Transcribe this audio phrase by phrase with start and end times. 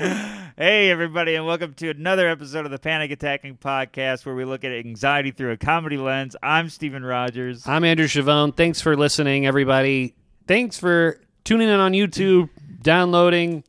[0.00, 4.64] Hey, everybody, and welcome to another episode of the Panic Attacking Podcast, where we look
[4.64, 6.34] at anxiety through a comedy lens.
[6.42, 7.66] I'm Steven Rogers.
[7.66, 8.56] I'm Andrew Chavone.
[8.56, 10.14] Thanks for listening, everybody.
[10.48, 12.48] Thanks for tuning in on YouTube,
[12.80, 13.62] downloading,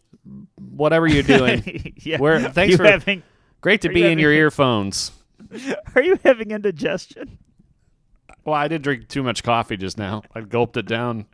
[0.57, 1.93] whatever you're doing.
[1.97, 2.17] yeah.
[2.17, 3.23] We're- thanks for- having,
[3.59, 5.11] Great to be in your earphones.
[5.95, 7.39] Are you having indigestion?
[8.45, 10.23] Well, I did drink too much coffee just now.
[10.33, 11.25] I gulped it down.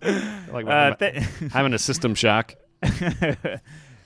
[0.04, 2.54] Like Uh, th- having a system shock.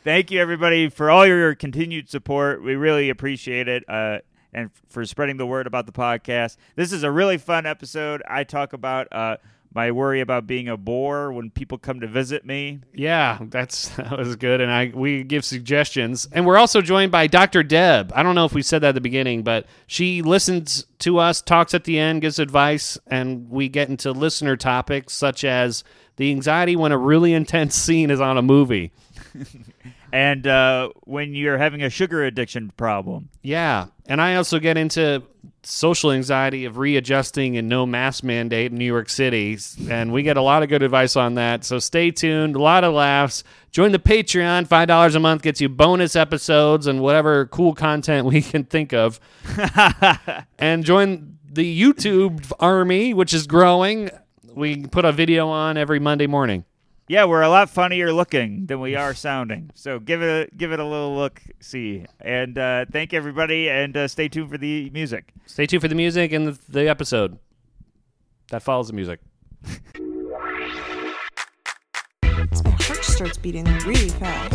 [0.04, 2.62] Thank you, everybody, for all your continued support.
[2.62, 3.84] We really appreciate it.
[3.88, 4.18] Uh,
[4.52, 6.58] and for spreading the word about the podcast.
[6.76, 8.22] This is a really fun episode.
[8.28, 9.38] I talk about uh,
[9.74, 12.80] my worry about being a bore when people come to visit me.
[12.92, 17.26] Yeah, that's that was good, and I we give suggestions, and we're also joined by
[17.26, 17.62] Dr.
[17.62, 18.12] Deb.
[18.14, 21.42] I don't know if we said that at the beginning, but she listens to us,
[21.42, 25.82] talks at the end, gives advice, and we get into listener topics such as
[26.16, 28.92] the anxiety when a really intense scene is on a movie.
[30.14, 33.30] And uh, when you're having a sugar addiction problem.
[33.42, 35.24] Yeah, and I also get into
[35.64, 39.58] social anxiety of readjusting and no mask mandate in New York City,
[39.88, 41.64] and we get a lot of good advice on that.
[41.64, 43.42] So stay tuned, a lot of laughs.
[43.72, 48.24] Join the Patreon, five dollars a month gets you bonus episodes and whatever cool content
[48.24, 49.18] we can think of,
[50.60, 54.10] and join the YouTube army, which is growing.
[54.54, 56.64] We put a video on every Monday morning.
[57.06, 59.70] Yeah, we're a lot funnier looking than we are sounding.
[59.74, 63.94] So give it a, give it a little look, see, and uh, thank everybody, and
[63.94, 65.34] uh, stay tuned for the music.
[65.44, 67.38] Stay tuned for the music and the, the episode
[68.48, 69.20] that follows the music.
[72.22, 74.54] My heart starts beating really fast.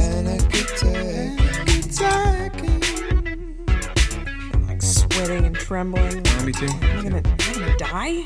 [4.52, 6.24] I'm like sweating and trembling.
[6.46, 6.66] Me too.
[6.66, 8.24] Am I gonna, am I gonna die?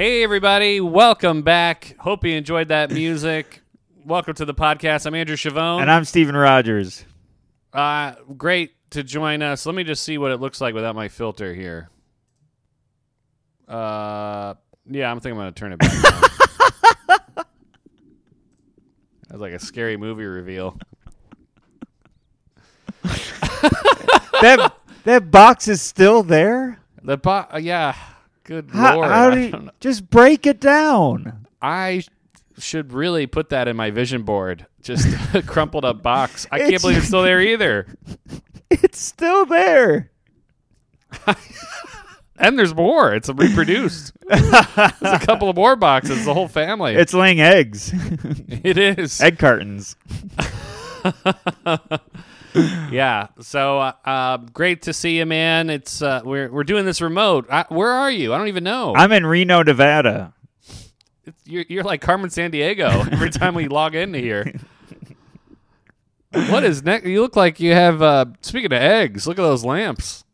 [0.00, 0.80] Hey, everybody.
[0.80, 1.94] Welcome back.
[1.98, 3.60] Hope you enjoyed that music.
[4.02, 5.04] Welcome to the podcast.
[5.04, 5.82] I'm Andrew Chavone.
[5.82, 7.04] And I'm Steven Rogers.
[7.74, 9.66] uh, great to join us.
[9.66, 11.90] Let me just see what it looks like without my filter here.
[13.68, 14.54] Uh,
[14.86, 15.92] yeah, I'm thinking I'm going to turn it back
[17.36, 17.44] on.
[19.28, 20.78] That's like a scary movie reveal.
[24.40, 24.72] That
[25.04, 26.78] that box is still there.
[27.02, 27.94] The bo- uh, yeah,
[28.50, 29.08] good How, lord.
[29.08, 31.46] how do you, just break it down?
[31.62, 32.02] I
[32.58, 34.66] should really put that in my vision board.
[34.82, 36.46] Just a crumpled up box.
[36.50, 37.86] I It's- can't believe it's still there either.
[38.72, 40.10] It's still there.
[42.42, 43.12] And there's more.
[43.12, 44.12] It's reproduced.
[44.26, 44.42] there's
[45.02, 46.24] a couple of more boxes.
[46.24, 46.94] The whole family.
[46.94, 47.92] It's laying eggs,
[48.48, 49.20] it is.
[49.20, 49.94] egg cartons.
[52.90, 53.28] yeah.
[53.40, 55.70] So uh, uh, great to see you, man.
[55.70, 57.46] It's uh, we're we're doing this remote.
[57.50, 58.32] I, where are you?
[58.34, 58.94] I don't even know.
[58.96, 60.34] I'm in Reno, Nevada.
[61.26, 64.52] It's- you're, you're like Carmen Sandiego every time we log into here.
[66.32, 67.06] what is next?
[67.06, 68.02] You look like you have.
[68.02, 70.24] Uh, speaking of eggs, look at those lamps.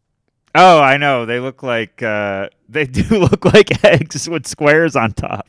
[0.54, 1.27] Oh, I know.
[1.27, 5.48] They look like uh, they do look like eggs with squares on top.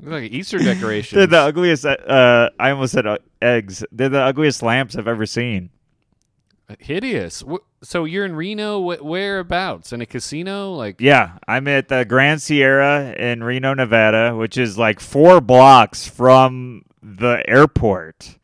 [0.00, 1.16] Look like Easter decorations.
[1.16, 1.84] They're the ugliest.
[1.86, 3.84] Uh, I almost said uh, eggs.
[3.92, 5.70] They're the ugliest lamps I've ever seen.
[6.80, 7.42] Hideous.
[7.82, 8.78] So you're in Reno.
[8.80, 9.92] Whereabouts?
[9.92, 10.72] In a casino?
[10.72, 16.06] Like Yeah, I'm at the Grand Sierra in Reno, Nevada, which is like four blocks
[16.08, 18.38] from the airport.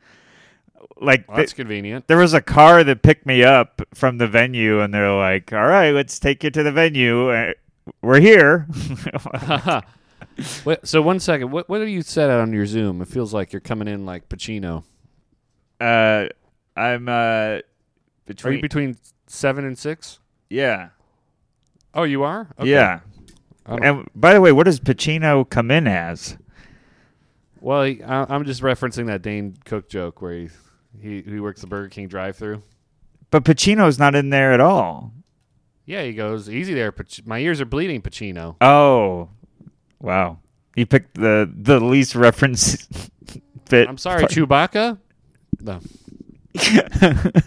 [1.00, 2.08] Like well, th- that's convenient.
[2.08, 5.66] there was a car that picked me up from the venue, and they're like, "All
[5.66, 7.30] right, let's take you to the venue.
[7.30, 7.52] Uh,
[8.02, 8.66] We're here."
[10.64, 11.50] Wait, so one second.
[11.52, 13.00] What what have you set out on your Zoom?
[13.00, 14.82] It feels like you're coming in like Pacino.
[15.80, 16.26] uh,
[16.76, 17.58] I'm uh,
[18.30, 18.54] Are between.
[18.56, 18.96] you between
[19.26, 20.18] seven and six?
[20.50, 20.88] yeah,
[21.94, 22.48] Oh, you are.
[22.60, 22.70] Okay.
[22.70, 23.00] yeah.
[23.66, 26.36] And by the way, what does Pacino come in as?
[27.60, 30.48] Well, he, I, I'm just referencing that Dane Cook joke where he
[31.00, 32.62] he, he works the Burger King drive-through.
[33.30, 35.12] But Pacino's not in there at all.
[35.84, 36.92] Yeah, he goes easy there.
[36.92, 38.56] Pac- my ears are bleeding, Pacino.
[38.60, 39.30] Oh,
[40.00, 40.38] wow!
[40.74, 42.86] He picked the the least reference
[43.70, 43.88] bit.
[43.88, 44.98] I'm sorry, Chewbacca.
[45.60, 45.80] No.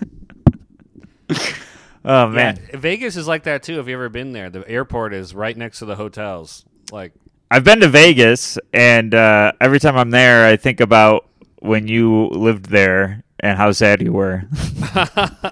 [2.05, 3.77] oh man, Yeah, Vegas is like that too.
[3.77, 4.49] Have you ever been there?
[4.49, 6.65] The airport is right next to the hotels.
[6.91, 7.13] Like,
[7.49, 11.27] I've been to Vegas, and uh, every time I'm there, I think about
[11.59, 14.43] when you lived there and how sad you were.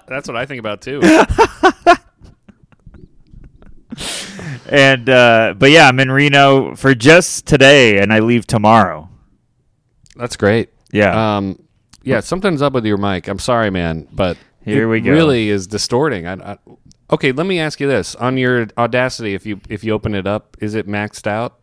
[0.06, 1.00] that's what I think about too.
[4.68, 9.08] and uh, but yeah, I'm in Reno for just today, and I leave tomorrow.
[10.16, 10.70] That's great.
[10.92, 11.62] Yeah, Um,
[12.02, 13.28] yeah, something's up with your mic.
[13.28, 15.10] I'm sorry, man, but Here it we go.
[15.12, 16.26] Really is distorting.
[16.26, 16.58] I, I,
[17.12, 20.26] Okay, let me ask you this: on your Audacity, if you if you open it
[20.28, 21.58] up, is it maxed out?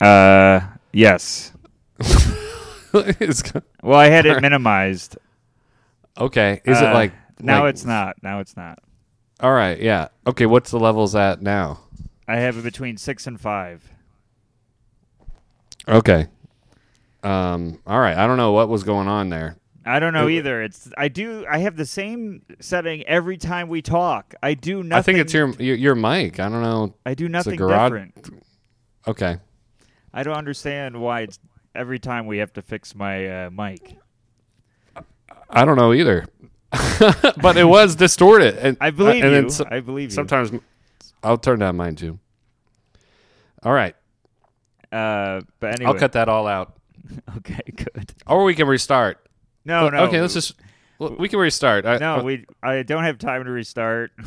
[0.00, 0.60] Uh,
[0.92, 1.52] yes.
[2.92, 5.16] Well, I had it minimized.
[6.18, 7.62] okay, is it Uh, like now?
[7.62, 8.16] like- it's not.
[8.22, 8.80] Now it's not.
[9.40, 9.80] all right?
[9.80, 10.08] Yeah.
[10.26, 11.78] Okay, what's the levels at now?
[12.26, 13.88] I have it between six and five.
[15.86, 16.26] Okay.
[17.22, 17.78] Um.
[17.86, 18.16] All right.
[18.16, 19.56] I don't know what was going on there.
[19.84, 20.62] I don't know It- either.
[20.62, 21.46] It's I do.
[21.48, 24.34] I have the same setting every time we talk.
[24.42, 24.92] I do nothing.
[24.92, 26.38] I think it's your, your your mic.
[26.38, 26.94] I don't know.
[27.06, 28.44] I do nothing garage- different.
[29.08, 29.38] Okay.
[30.12, 31.38] I don't understand why it's
[31.74, 33.96] every time we have to fix my uh, mic.
[35.48, 36.26] I don't know either.
[37.40, 38.56] but it was distorted.
[38.56, 39.50] And, I believe and you.
[39.50, 40.14] so- I believe you.
[40.14, 40.52] sometimes
[41.22, 42.18] I'll turn down mine too.
[43.62, 43.94] All right.
[44.92, 45.92] Uh, but anyway.
[45.92, 46.76] I'll cut that all out.
[47.38, 48.12] Okay, good.
[48.26, 49.26] Or we can restart.
[49.70, 49.98] No, no.
[50.04, 50.54] Okay, let's just
[50.98, 51.86] we can restart.
[51.86, 52.44] I, No, uh, we.
[52.62, 54.12] I don't have time to restart.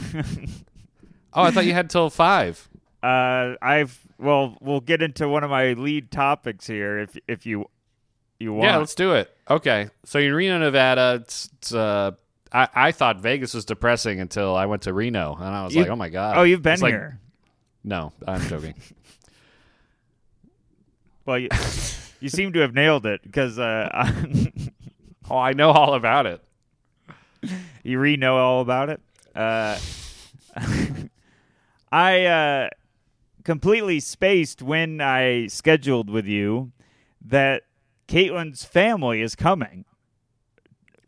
[1.36, 2.70] Oh, I thought you had till 5.
[3.02, 4.00] uh, I've.
[4.20, 7.66] Well, we'll get into one of my lead topics here if if you
[8.40, 8.70] you want.
[8.70, 9.36] Yeah, let's do it.
[9.50, 9.90] Okay.
[10.06, 12.12] So in Reno, Nevada, it's, it's uh
[12.52, 15.82] I, I thought Vegas was depressing until I went to Reno and I was You-
[15.82, 17.20] like, "Oh my god." oh, you've been It's like- here.
[17.84, 18.76] No, I'm joking.
[21.26, 21.48] Well, you,
[22.20, 24.12] you seem to have nailed it because uh,
[25.30, 26.42] oh, I know all about it.
[27.84, 29.02] you re know all about it.
[29.36, 29.78] Uh,
[31.92, 32.70] I uh,
[33.44, 36.72] completely spaced when I scheduled with you
[37.26, 37.64] that
[38.08, 39.86] Caitlin's family is coming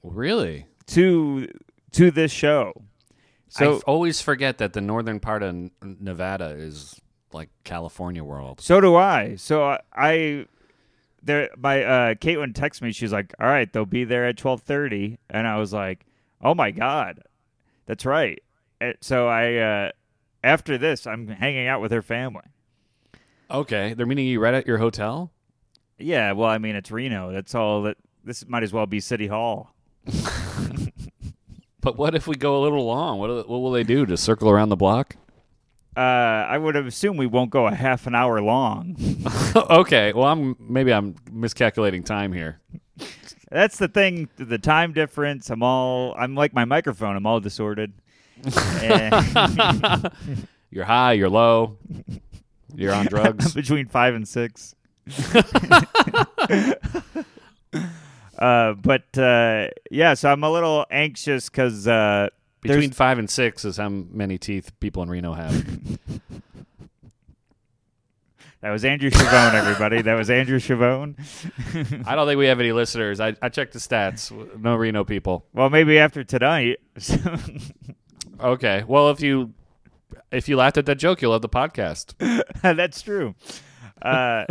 [0.04, 0.68] Really?
[0.88, 1.48] to
[1.94, 2.74] to this show.
[3.50, 7.00] So f- always forget that the northern part of N- Nevada is
[7.32, 8.62] like California world.
[8.62, 9.36] so do I.
[9.38, 10.46] So I, I
[11.26, 12.92] there my uh Caitlin texted me.
[12.92, 15.18] She's like, "All right, they'll be there at twelve 30.
[15.30, 16.06] and I was like,
[16.42, 17.22] "Oh my god,
[17.86, 18.42] that's right."
[18.80, 19.92] Uh, So I uh
[20.44, 22.44] after this, I'm hanging out with her family.
[23.50, 25.32] Okay, they're meeting you right at your hotel.
[25.98, 27.32] Yeah, well, I mean, it's Reno.
[27.32, 27.98] That's all that.
[28.24, 29.74] This might as well be City Hall.
[31.82, 33.20] But what if we go a little long?
[33.20, 34.08] What what will they do?
[34.08, 35.18] Just circle around the block?
[35.96, 38.98] Uh, I would have assumed we won't go a half an hour long.
[39.56, 42.60] okay, well I'm maybe I'm miscalculating time here.
[43.50, 44.28] That's the thing.
[44.36, 45.50] The time difference.
[45.50, 46.14] I'm all.
[46.18, 47.16] I'm like my microphone.
[47.16, 47.94] I'm all disordered.
[50.72, 51.78] You're high, you're low,
[52.76, 53.54] you're on drugs.
[53.54, 54.76] between five and six.
[58.38, 62.28] uh, but uh, yeah, so I'm a little anxious because uh,
[62.68, 65.66] Between there's- five and six is how many teeth people in Reno have.
[68.62, 69.54] that was Andrew Chavone.
[69.54, 71.16] Everybody, that was Andrew Chavone.
[72.08, 73.20] I don't think we have any listeners.
[73.20, 74.32] I, I checked the stats.
[74.60, 75.46] No Reno people.
[75.54, 76.78] well, maybe after tonight.
[78.38, 78.84] Okay.
[78.86, 79.54] Well, if you
[80.30, 82.14] if you laughed at that joke, you'll love the podcast.
[82.62, 83.34] That's true.
[84.02, 84.44] Uh,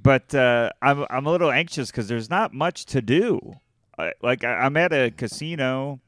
[0.00, 3.54] but uh, I'm I'm a little anxious because there's not much to do.
[3.98, 6.00] I, like I, I'm at a casino.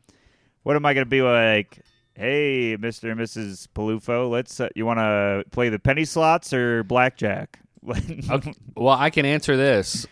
[0.68, 1.80] What am I going to be like?
[2.12, 3.68] Hey, Mister and Mrs.
[3.74, 4.60] Palufo, let's.
[4.60, 7.58] Uh, you want to play the penny slots or blackjack?
[8.30, 8.52] Okay.
[8.76, 10.06] Well, I can answer this.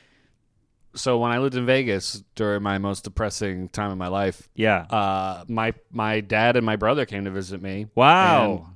[0.94, 4.86] So when I lived in Vegas during my most depressing time of my life, yeah.
[4.88, 7.88] uh, my my dad and my brother came to visit me.
[7.94, 8.70] Wow.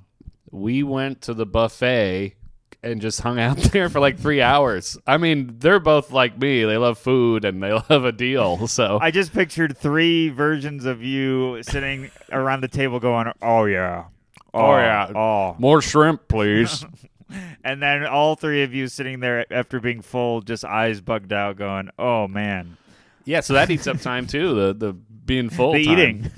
[0.51, 2.35] we went to the buffet
[2.83, 4.99] and just hung out there for like three hours.
[5.07, 6.65] I mean, they're both like me.
[6.65, 8.67] They love food and they love a deal.
[8.69, 14.05] So I just pictured three versions of you sitting around the table going, "Oh yeah,
[14.55, 15.13] Oh, oh yeah.
[15.15, 16.85] oh," more shrimp, please.
[17.65, 21.57] and then all three of you sitting there after being full, just eyes bugged out,
[21.57, 22.77] going, "Oh man."
[23.27, 24.55] yeah, so that eats up time too.
[24.55, 25.93] The the being full, the time.
[25.99, 26.31] eating.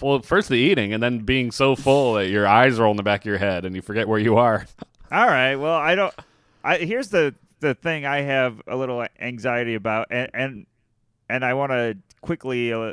[0.00, 3.02] Well, first the eating, and then being so full that your eyes roll in the
[3.02, 4.66] back of your head and you forget where you are.
[5.10, 5.56] All right.
[5.56, 6.14] Well, I don't.
[6.64, 10.66] I here's the the thing I have a little anxiety about, and and,
[11.28, 12.92] and I want to quickly uh,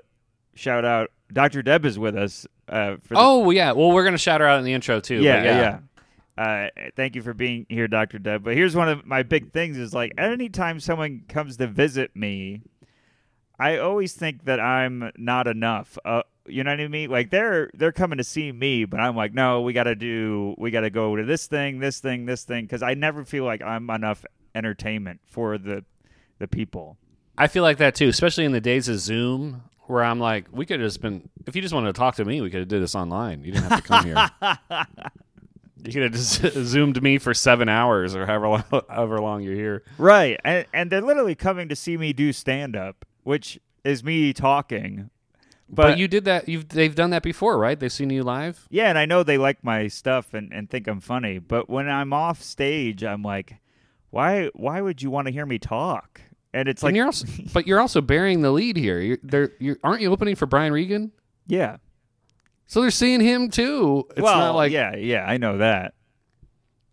[0.56, 1.12] shout out.
[1.32, 1.62] Dr.
[1.64, 2.46] Deb is with us.
[2.70, 5.22] Uh, Oh yeah, well we're gonna shout her out in the intro too.
[5.22, 5.60] yeah, yeah.
[5.60, 5.80] yeah.
[6.38, 8.20] Uh, thank you for being here, Dr.
[8.20, 8.44] Deb.
[8.44, 12.62] But here's one of my big things: is like anytime someone comes to visit me,
[13.60, 15.98] I always think that I'm not enough.
[16.04, 17.10] Uh, you know what I mean?
[17.10, 20.56] Like they're they're coming to see me, but I'm like, no, we got to do,
[20.58, 23.46] we got to go to this thing, this thing, this thing, because I never feel
[23.46, 25.84] like I'm enough entertainment for the
[26.40, 26.98] the people.
[27.38, 30.66] I feel like that too, especially in the days of Zoom, where I'm like, we
[30.66, 31.30] could have just been.
[31.46, 33.44] If you just wanted to talk to me, we could have did this online.
[33.44, 34.86] You didn't have to come here.
[35.86, 39.54] You could have just zoomed me for seven hours or however long, however long you're
[39.54, 39.84] here.
[39.98, 44.34] Right, and and they're literally coming to see me do stand up, which is me
[44.34, 45.12] talking.
[45.68, 46.48] But, you did that.
[46.48, 47.80] You've they've done that before, right?
[47.80, 48.68] They've seen you live.
[48.70, 51.90] Yeah, and I know they like my stuff and, and think I'm funny, but when
[51.90, 53.56] I'm off stage, I'm like,
[54.12, 56.22] why why would you want to hear me talk?
[56.54, 59.00] And it's like, and you're also, but you're also bearing the lead here.
[59.00, 61.12] You're, they're, you're, aren't you opening for Brian Regan?
[61.48, 61.78] yeah.
[62.68, 64.08] So they're seeing him too.
[64.12, 65.94] It's well, not like yeah, yeah, I know that.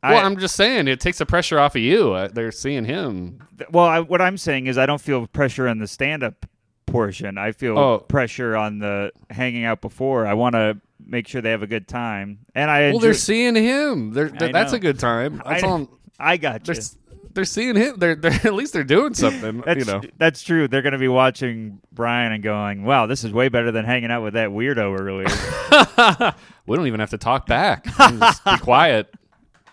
[0.02, 2.12] Well, I, I'm just saying it takes the pressure off of you.
[2.12, 3.38] Uh, they're seeing him.
[3.56, 6.44] th- well, I, what I'm saying is I don't feel pressure on the stand-up
[6.86, 7.38] portion.
[7.38, 7.98] I feel Oh.
[7.98, 10.26] pressure on the hanging out before.
[10.26, 13.14] I want to make sure they have a good time, and I Well, enjoy- they're
[13.14, 14.12] seeing him.
[14.12, 15.42] They're, that's a good time.
[15.44, 15.74] That's I, all.
[15.78, 15.88] I'm-
[16.20, 16.82] I got They're, you.
[17.34, 17.98] they're seeing him.
[17.98, 19.62] They're, they're at least they're doing something.
[19.62, 20.00] That's you know.
[20.18, 20.68] that's true.
[20.68, 24.10] They're going to be watching Brian and going, "Wow, this is way better than hanging
[24.12, 26.34] out with that weirdo earlier."
[26.66, 27.84] we don't even have to talk back.
[27.96, 29.12] Just be quiet.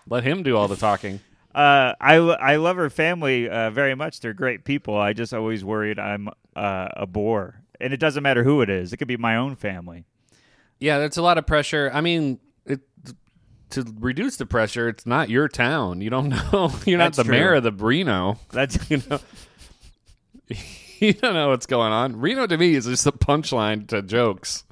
[0.08, 1.20] Let him do all the talking.
[1.54, 4.20] Uh, I I love her family uh, very much.
[4.20, 4.96] They're great people.
[4.96, 8.92] I just always worried I'm uh, a bore, and it doesn't matter who it is.
[8.92, 10.04] It could be my own family.
[10.78, 11.90] Yeah, that's a lot of pressure.
[11.92, 12.80] I mean, it,
[13.70, 16.00] to reduce the pressure, it's not your town.
[16.00, 16.72] You don't know.
[16.86, 17.32] You're not the true.
[17.32, 18.38] mayor of the Reno.
[18.50, 19.20] That's You know.
[21.00, 22.18] you don't know what's going on.
[22.20, 24.64] Reno to me is just a punchline to jokes.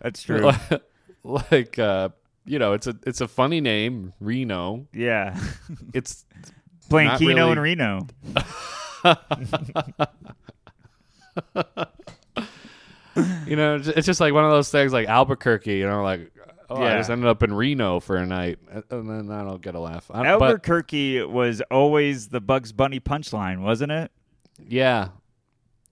[0.00, 0.52] that's true.
[1.24, 2.10] like uh
[2.46, 4.86] you know, it's a it's a funny name, Reno.
[4.94, 5.38] yeah,
[5.92, 6.24] It's
[6.90, 7.50] Keno really.
[7.52, 8.06] and Reno.
[13.46, 16.30] You know, it's just like one of those things like Albuquerque, you know, like
[16.68, 16.96] oh, I Yeah.
[16.98, 18.58] just ended up in Reno for a night,
[18.90, 20.10] and then I don't get a laugh.
[20.12, 24.10] I, but Albuquerque was always the Bugs Bunny punchline, wasn't it?
[24.66, 25.08] yeah,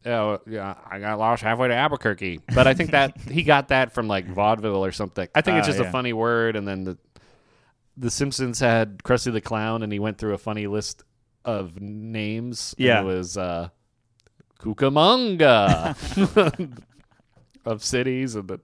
[0.04, 3.92] yeah, yeah, I got lost halfway to Albuquerque, but I think that he got that
[3.92, 5.26] from like vaudeville or something.
[5.34, 5.88] I think it's Ah, just yeah.
[5.88, 6.98] a funny word, and then the
[7.96, 11.02] the Simpsons had Krusty the Clown, and he went through a funny list
[11.44, 12.74] of names.
[12.78, 13.00] and Yeah.
[13.00, 13.70] it was uh,
[14.60, 15.96] Cucamonga
[17.64, 18.60] of cities, and that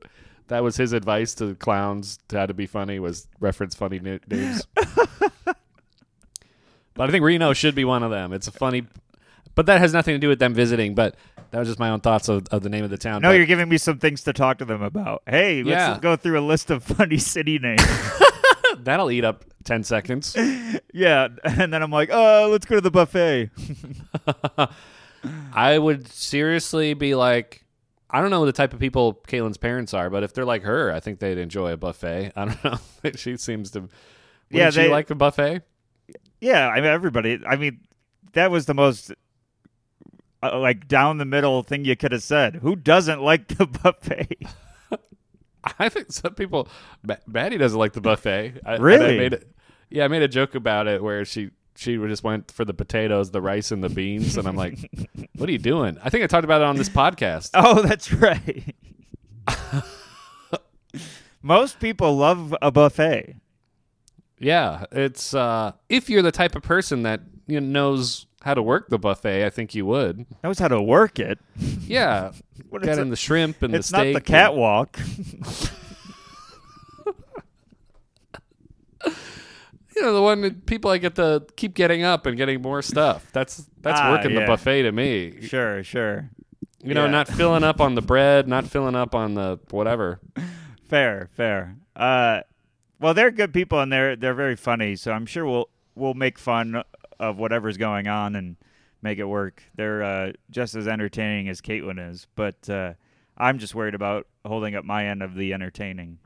[0.49, 4.19] that was his advice to clowns to how to be funny was reference funny na-
[4.29, 4.67] names.
[5.45, 5.57] but
[6.99, 8.33] I think Reno should be one of them.
[8.33, 8.87] It's a funny,
[9.55, 10.95] but that has nothing to do with them visiting.
[10.95, 11.17] But
[11.51, 13.23] that was just my own thoughts of, of the name of the town.
[13.23, 15.23] No, But- you're giving me some things to talk to them about.
[15.27, 15.99] Hey, let's Yeah.
[16.01, 17.83] go through a list of funny city names.
[18.79, 20.37] that'll eat up ten seconds.
[20.93, 23.51] yeah, and then I'm like, oh, let's go to the buffet.
[25.53, 27.65] I would seriously be like,
[28.11, 30.93] I don't know the type of people Caitlin's parents are, but if they're like her,
[30.93, 32.33] I think they'd enjoy a buffet.
[32.37, 32.79] I don't know.
[33.17, 33.89] she seems to.
[34.51, 35.63] Yeah, Yeah, she they- like a buffet.
[36.41, 37.41] Yeah, I mean everybody.
[37.47, 37.81] I mean,
[38.35, 39.13] that was the most
[40.43, 42.57] uh, like down the middle thing you could have said.
[42.57, 44.43] Who doesn't like the buffet?
[45.79, 46.69] I think some people.
[47.03, 48.61] Ma- Maddie doesn't like the buffet.
[48.67, 49.17] I, and I Really?
[49.17, 49.51] made it,
[49.89, 53.31] yeah, I made a joke about it where she she just went for the potatoes,
[53.31, 54.79] the rice, and the beans, and I'm like,
[55.37, 57.51] "What are you doing?" I think I talked about it on this podcast.
[57.55, 58.75] Oh, that's right.
[61.43, 63.37] Most people love a buffet.
[64.39, 68.63] Yeah, it's uh, if you're the type of person that you know, knows how to
[68.63, 70.27] work the buffet, I think you would.
[70.43, 71.39] Knows how to work it.
[71.87, 72.33] Yeah,
[72.71, 73.11] What get is in it?
[73.11, 74.15] the shrimp and It's the not steak.
[74.15, 74.99] the catwalk.
[79.97, 82.83] You know, the one that people I get to keep getting up and getting more
[82.83, 83.31] stuff.
[83.33, 85.41] That's that's Ah, working the buffet to me.
[85.43, 86.31] sure, sure.
[86.83, 87.11] You know, Yeah.
[87.11, 90.21] not filling up on the bread, not filling up on the whatever.
[90.89, 91.77] Fair, fair.
[91.97, 92.41] Uh,
[93.01, 94.97] well, they're good people and they're they're very funny.
[94.97, 96.83] So I'm sure we'll we'll make fun
[97.19, 98.57] of whatever's going on and
[99.03, 99.63] make it work.
[99.77, 102.95] They're uh, just as entertaining as Caitlin is, but uh,
[103.37, 106.19] I'm just worried about holding up my end of the entertaining.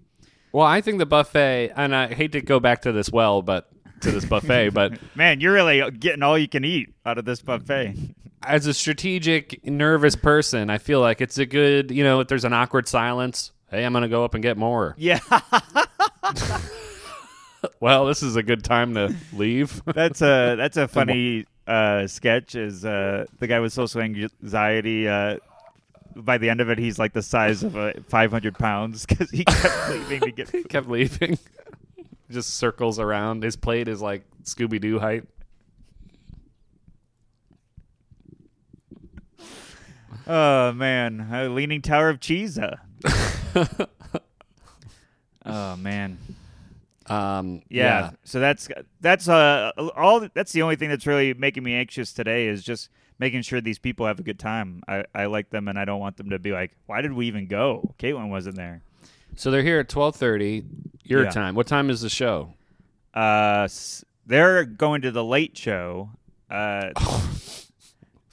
[0.53, 3.69] Well, I think the buffet, and I hate to go back to this well, but
[4.01, 7.41] to this buffet, but Man, you're really getting all you can eat out of this
[7.43, 7.95] buffet.
[8.43, 12.45] as a strategic, nervous person, I feel like it's a good, you know, if there's
[12.45, 14.95] an awkward silence, hey, I'm going to go up and get more.
[14.99, 15.19] Yeah,
[17.81, 19.83] Well, this is a good time to leave.
[19.85, 22.55] that's a that's a funny uh, sketch.
[22.55, 25.09] Is uh, the guy with social anxiety?
[25.09, 25.39] Uh,
[26.25, 29.45] by the end of it, he's like the size of a 500 pounds because he
[29.45, 30.69] kept leaving to get food.
[30.69, 31.39] kept leaving.
[32.31, 33.43] Just circles around.
[33.43, 35.25] His plate is like Scooby Doo height.
[40.27, 42.59] Oh man, a leaning tower of cheese.
[45.47, 46.19] oh man,
[47.07, 48.11] Um, yeah.
[48.25, 48.69] So that's
[49.01, 50.29] that's uh all.
[50.35, 53.79] That's the only thing that's really making me anxious today is just making sure these
[53.79, 54.83] people have a good time.
[54.89, 57.27] I I like them and I don't want them to be like, why did we
[57.27, 57.95] even go?
[57.99, 58.83] Caitlin wasn't there.
[59.37, 60.65] So they're here at twelve thirty
[61.05, 61.31] your Yeah.
[61.31, 61.55] time.
[61.55, 62.55] What time is the show?
[63.15, 66.11] Uh, s- they're going to the late show.
[66.51, 66.91] Uh,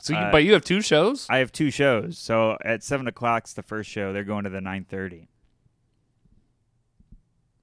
[0.02, 1.26] So, you, Uh, but you have two shows.
[1.32, 2.20] I have two shows.
[2.20, 4.14] So at seven o'clock's the first show.
[4.14, 5.30] They're going to the nine thirty.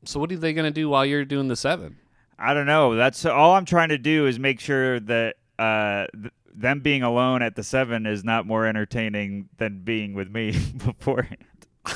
[0.04, 1.98] So what are they going to do while you're doing the seven?
[2.38, 2.96] I don't know.
[2.96, 7.42] That's all I'm trying to do is make sure that uh, th- them being alone
[7.42, 11.44] at the seven is not more entertaining than being with me beforehand.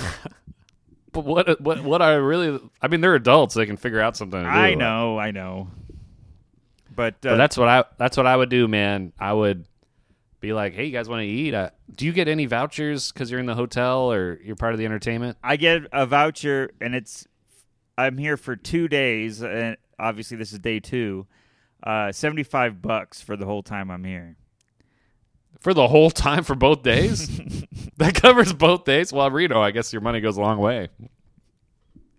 [1.12, 4.38] But what what what I really I mean they're adults they can figure out something.
[4.38, 5.68] I know, I know.
[6.94, 9.14] But, uh, But that's what I that's what I would do, man.
[9.18, 9.66] I would
[10.40, 11.54] be like, "Hey, you guys want to eat?
[11.54, 14.78] Uh, do you get any vouchers cuz you're in the hotel or you're part of
[14.78, 17.26] the entertainment?" I get a voucher, and it's
[17.96, 21.26] I'm here for two days, and obviously this is day two.
[21.82, 24.36] Uh, Seventy five bucks for the whole time I'm here.
[25.60, 27.28] For the whole time for both days?
[27.96, 29.12] that covers both days.
[29.12, 30.88] Well, Reno, I guess your money goes a long way.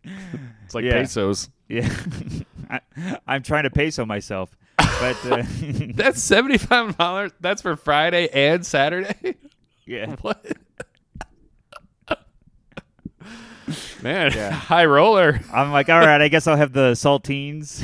[0.03, 0.93] It's like Yeah.
[0.93, 1.49] pesos.
[1.69, 1.93] Yeah,
[2.69, 2.79] I,
[3.27, 5.43] I'm trying to peso myself, but uh,
[5.95, 7.33] That's $75.
[7.41, 9.35] That's for Friday and Saturday?
[9.85, 10.45] yeah, What?
[14.01, 14.51] Man, Yeah.
[14.51, 15.41] high roller.
[15.51, 17.81] I'm like, all right, I guess I'll have the saltines.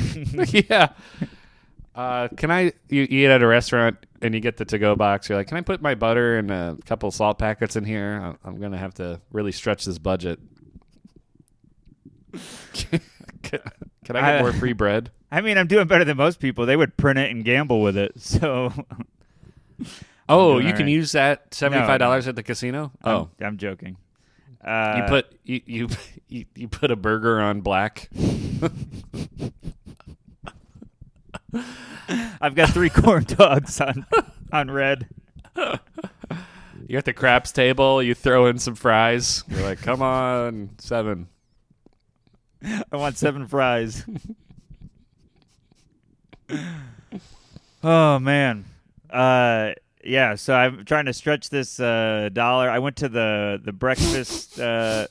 [0.70, 0.88] yeah.
[1.94, 2.72] Uh, can I?
[2.88, 5.28] You eat at a restaurant and you get the to-go box.
[5.28, 8.20] You're like, can I put my butter and a couple salt packets in here?
[8.22, 10.40] I'm- I'm gonna have to really stretch this budget.
[12.72, 13.00] can,
[14.04, 15.10] can I get I- more free bread?
[15.30, 16.64] I mean, I'm doing better than most people.
[16.64, 18.20] They would print it and gamble with it.
[18.20, 18.72] So,
[20.28, 20.88] Oh, you can right.
[20.92, 22.92] use that seventy-five dollars at the casino.
[23.04, 23.96] Oh, I'm, I'm joking.
[24.64, 25.88] Uh, you put you, you
[26.28, 28.08] you you put a burger on black.
[32.40, 34.06] I've got three corn dogs on
[34.52, 35.08] on red.
[36.86, 38.02] You're at the craps table.
[38.02, 39.44] You throw in some fries.
[39.48, 41.28] You're like, come on, seven.
[42.62, 44.04] I want seven fries.
[47.82, 48.64] oh man.
[49.10, 52.68] Uh yeah, so I'm trying to stretch this uh dollar.
[52.68, 55.06] I went to the the breakfast uh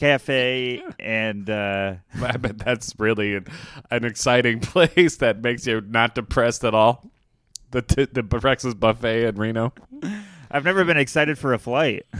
[0.00, 3.46] cafe and uh I bet that's really an,
[3.90, 7.10] an exciting place that makes you not depressed at all.
[7.70, 9.72] The t- the breakfast buffet in Reno.
[10.50, 12.04] I've never been excited for a flight.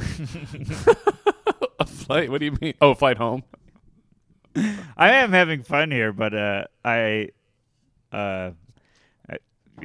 [1.81, 2.31] A flight?
[2.31, 2.74] What do you mean?
[2.83, 3.42] Oh, flight home.
[4.54, 7.31] I am having fun here, but uh I
[8.12, 8.50] uh
[9.31, 9.37] I,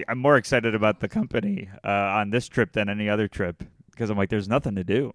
[0.10, 4.10] I'm more excited about the company uh on this trip than any other trip because
[4.10, 5.14] I'm like there's nothing to do.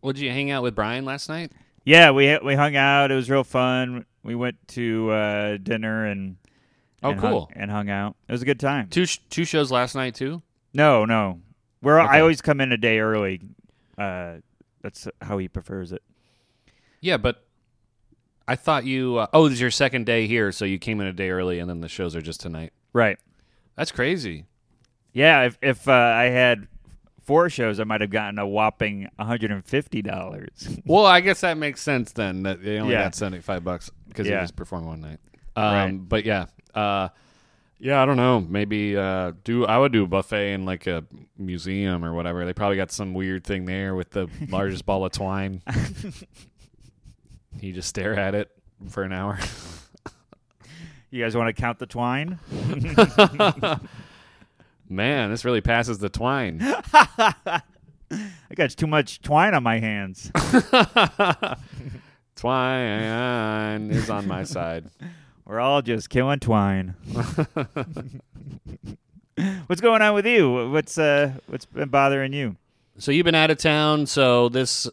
[0.00, 1.52] Well, did you hang out with Brian last night?
[1.84, 3.10] Yeah, we we hung out.
[3.10, 4.04] It was real fun.
[4.22, 6.36] We went to uh, dinner and
[7.02, 7.50] Oh, and hung- cool.
[7.54, 8.16] and hung out.
[8.28, 8.88] It was a good time.
[8.88, 10.42] Two sh- two shows last night too.
[10.74, 11.40] No, no,
[11.80, 12.08] we're Okay.
[12.08, 13.40] I always come in a day early.
[13.96, 14.38] Uh,
[14.82, 16.02] that's how he prefers it.
[17.00, 17.44] Yeah, but
[18.48, 19.18] I thought you.
[19.18, 21.58] Uh, oh, this is your second day here, so you came in a day early,
[21.60, 22.72] and then the shows are just tonight.
[22.92, 23.18] Right.
[23.76, 24.44] That's crazy.
[25.12, 25.44] Yeah.
[25.44, 26.66] If if uh, I had
[27.28, 30.66] four shows, I might have gotten a whopping one hundred and fifty dollars.
[30.86, 32.42] Well, I guess that makes sense then.
[32.44, 33.04] That they only Yeah.
[33.04, 34.40] got seventy five bucks because you Yeah.
[34.40, 35.20] just performed one night.
[35.54, 36.08] Um, Right.
[36.08, 37.10] But yeah, uh,
[37.78, 38.40] yeah, I don't know.
[38.40, 41.04] Maybe uh, do I would do a buffet in like a
[41.36, 42.44] museum or whatever.
[42.46, 45.62] They probably got some weird thing there with the largest ball of twine.
[47.60, 48.50] you just stare at it
[48.88, 49.38] for an hour.
[51.10, 52.38] you guys want to count the twine?
[54.88, 56.60] Man, this really passes the twine.
[58.10, 60.30] I got too much twine on my hands.
[62.36, 64.86] twine is on my side.
[65.44, 66.94] We're all just killing twine.
[69.66, 70.70] What's going on with you?
[70.70, 72.56] What's uh what's been bothering you?
[72.98, 74.06] So you've been out of town.
[74.06, 74.88] So this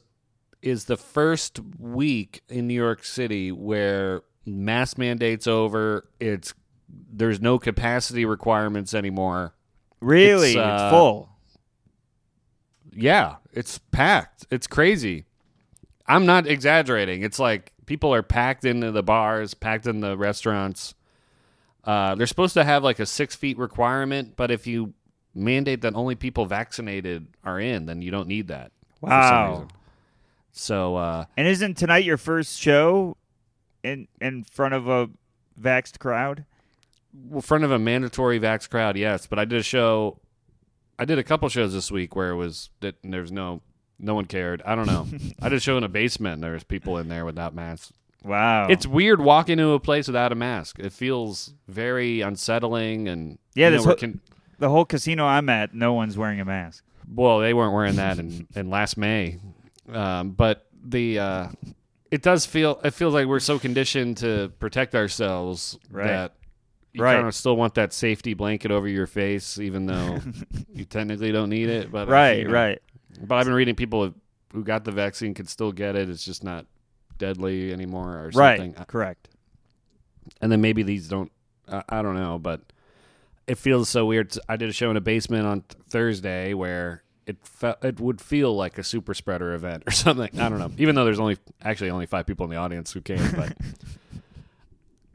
[0.61, 6.07] is the first week in New York City where mask mandates over.
[6.19, 6.53] It's
[7.11, 9.53] there's no capacity requirements anymore.
[10.01, 10.49] Really?
[10.49, 11.29] It's, It's, uh, full.
[12.93, 14.45] Yeah, it's packed.
[14.49, 15.25] It's crazy.
[16.07, 17.23] I'm not exaggerating.
[17.23, 20.93] It's like people are packed into the bars, packed in the restaurants.
[21.83, 24.93] Uh, they're supposed to have like a six feet requirement, but if you
[25.33, 28.71] mandate that only people vaccinated are in, then you don't need that.
[29.01, 29.67] Wow.
[30.51, 33.17] So uh, And isn't tonight your first show
[33.83, 35.09] in in front of a
[35.59, 36.45] vaxxed crowd?
[37.33, 39.27] In front of a mandatory vax crowd, yes.
[39.27, 40.19] But I did a show.
[40.97, 43.61] I did a couple shows this week where it was that there's no
[43.99, 44.61] no one cared.
[44.65, 45.07] I don't know.
[45.41, 46.35] I did a show in a basement.
[46.35, 47.91] and There people in there without masks.
[48.23, 48.67] Wow.
[48.69, 50.79] It's weird walking into a place without a mask.
[50.79, 54.19] It feels very unsettling and Yeah, you know, whole- con-
[54.57, 56.83] the whole casino I'm at, no one's wearing a mask.
[57.13, 59.37] well, they weren't wearing that in, in last May,
[59.91, 61.47] um, but the uh,
[62.09, 66.07] it does feel it feels like we're so conditioned to protect ourselves Right.
[66.07, 66.35] that
[66.95, 67.15] you Right.
[67.15, 70.19] kind of still want that safety blanket over your face, even though
[70.73, 71.91] you technically don't need it.
[71.91, 72.53] But uh, right, you know.
[72.53, 72.81] right.
[73.21, 74.13] But I've been reading people
[74.53, 76.09] who got the vaccine could still get it.
[76.09, 76.65] It's just not
[77.17, 78.57] deadly anymore or Right.
[78.59, 78.85] something.
[78.85, 79.29] Correct.
[80.41, 81.31] And then maybe these don't.
[81.69, 82.61] I I don't know, but
[83.47, 84.35] it feels so weird.
[84.49, 88.19] I did a show in a basement on th- Thursday where it fe- it would
[88.21, 90.29] feel like a super spreader event or something.
[90.39, 90.71] I don't know.
[90.77, 93.53] Even though there's only actually only five people in the audience who came, but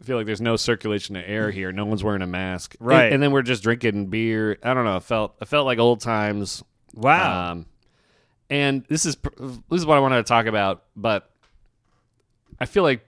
[0.04, 1.72] feel like there's no circulation of air here.
[1.72, 3.12] No one's wearing a mask, And- Right.
[3.12, 4.58] And, then we're just drinking beer.
[4.62, 4.96] I don't know.
[4.96, 6.62] It felt it felt like old times.
[6.94, 7.50] Wow.
[7.52, 7.66] Um,
[8.48, 11.30] and this is this is what I wanted to talk about, but
[12.58, 13.06] I feel like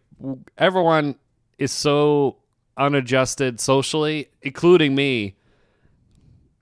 [0.56, 1.16] everyone
[1.58, 2.36] is so
[2.76, 5.34] unadjusted socially, including me.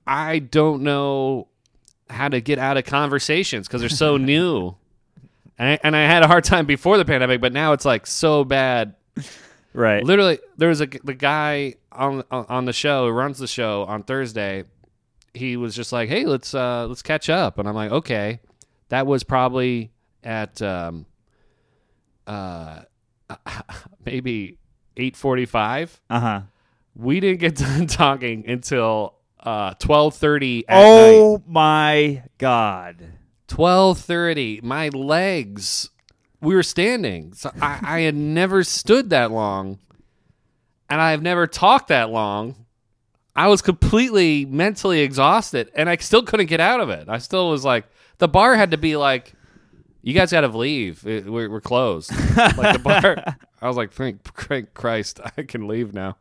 [0.07, 1.49] I don't know
[2.09, 4.75] how to get out of conversations because they're so new.
[5.59, 8.07] And I, and I had a hard time before the pandemic, but now it's like
[8.07, 8.95] so bad.
[9.73, 10.03] Right.
[10.05, 14.03] Literally, there was a the guy on on the show who runs the show on
[14.03, 14.65] Thursday.
[15.35, 18.41] He was just like, "Hey, let's uh let's catch up," and I'm like, "Okay."
[18.89, 19.93] That was probably
[20.25, 21.07] at um
[22.27, 22.83] uh
[24.05, 24.59] maybe
[24.97, 26.01] eight forty five.
[26.11, 26.41] Uh huh.
[26.97, 30.87] We didn't get done talking until uh twelve thirty at night.
[30.89, 33.05] Oh my God.
[33.47, 34.61] Twelve thirty.
[34.63, 35.91] My legs.
[36.40, 37.33] We were standing.
[37.35, 39.79] So I, I had never stood that long,
[40.88, 42.55] and I have never talked that long.
[43.37, 47.09] I was completely mentally exhausted, and I still couldn't get out of it.
[47.09, 47.85] I still was like,
[48.18, 49.33] the bar had to be like,
[50.03, 51.07] "You guys got to leave.
[51.07, 53.22] It- We're, we're closed." like the bar.
[53.62, 56.16] I was like, "Thank, thank Christ, I can leave now."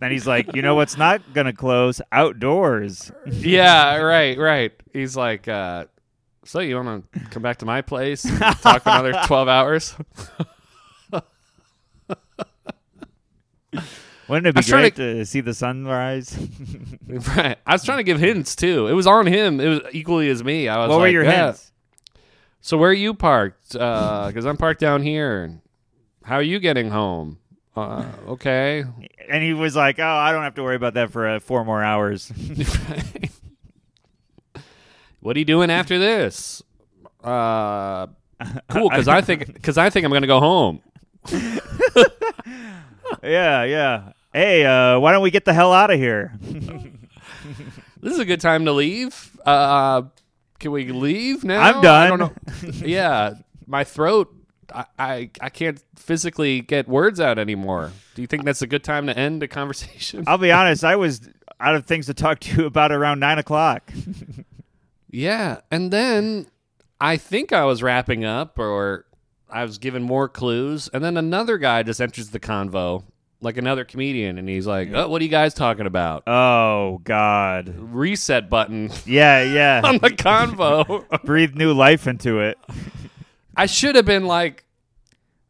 [0.00, 2.00] Then he's like, you know what's not gonna close?
[2.10, 3.12] Outdoors.
[3.26, 4.72] yeah, right, right.
[4.92, 5.86] He's like, uh,
[6.44, 9.94] so you want to come back to my place, and talk for another twelve hours?
[14.28, 15.26] Wouldn't it be great to...
[15.26, 16.38] see the sunrise?
[17.06, 17.58] right.
[17.66, 18.86] I was trying to give hints too.
[18.86, 19.60] It was on him.
[19.60, 20.66] It was equally as me.
[20.68, 21.46] I was what were your yeah.
[21.46, 21.72] hints?
[22.60, 23.72] So where are you parked?
[23.72, 25.60] Because I'm parked down here.
[26.22, 27.38] How are you getting home?
[27.76, 28.84] Uh, okay.
[29.28, 31.64] And he was like, "Oh, I don't have to worry about that for uh, four
[31.64, 32.32] more hours."
[35.24, 36.62] What are you doing after this?
[37.22, 38.06] Uh,
[38.68, 38.90] cool.
[38.90, 40.82] Because I think because I think I'm gonna go home.
[43.22, 44.12] yeah, yeah.
[44.34, 46.32] Hey, uh, why don't we get the hell out of here?
[48.00, 49.30] This is a good time to leave.
[49.46, 50.02] Uh,
[50.58, 51.58] can we leave now?
[51.62, 52.18] I'm I done.
[52.18, 52.70] don't know.
[52.86, 53.32] yeah,
[53.66, 54.30] my throat.
[54.74, 57.92] I, I I can't physically get words out anymore.
[58.14, 60.24] Do you think that's a good time to end a conversation?
[60.26, 60.84] I'll be honest.
[60.84, 61.22] I was
[61.60, 63.90] out of things to talk to you about around nine o'clock.
[65.14, 66.46] Yeah, and then
[67.00, 69.06] I think I was wrapping up, or
[69.48, 73.04] I was given more clues, and then another guy just enters the convo,
[73.40, 77.72] like another comedian, and he's like, "Oh, what are you guys talking about?" Oh God.
[77.78, 79.82] Reset button Yeah, yeah.
[79.84, 81.04] on the convo.
[81.24, 82.58] Breathe new life into it.
[83.56, 84.64] I should have been like,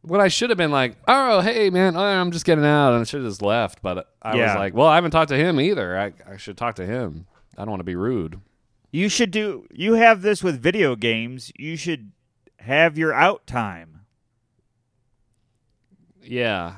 [0.03, 2.91] what I should have been like, oh, hey, man, oh, I'm just getting out.
[2.93, 3.81] And I should have just left.
[3.81, 4.55] But I was Yeah.
[4.59, 5.97] like, well, I haven't talked to him either.
[5.97, 7.25] I, I should talk to him.
[7.57, 8.39] I don't want to be rude.
[8.95, 9.67] You should do.
[9.73, 11.51] You have this with video games.
[11.59, 12.13] You should
[12.59, 14.05] have your out time.
[16.21, 16.77] Yeah.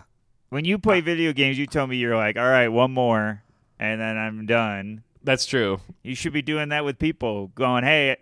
[0.50, 3.44] When you play video games, you tell me you're like, all right, one more,
[3.80, 5.04] and then I'm done.
[5.24, 5.80] That's true.
[6.02, 8.18] You should be doing that with people, going, hey,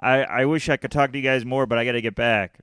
[0.00, 2.16] I, I wish I could talk to you guys more, but I got to get
[2.16, 2.58] back.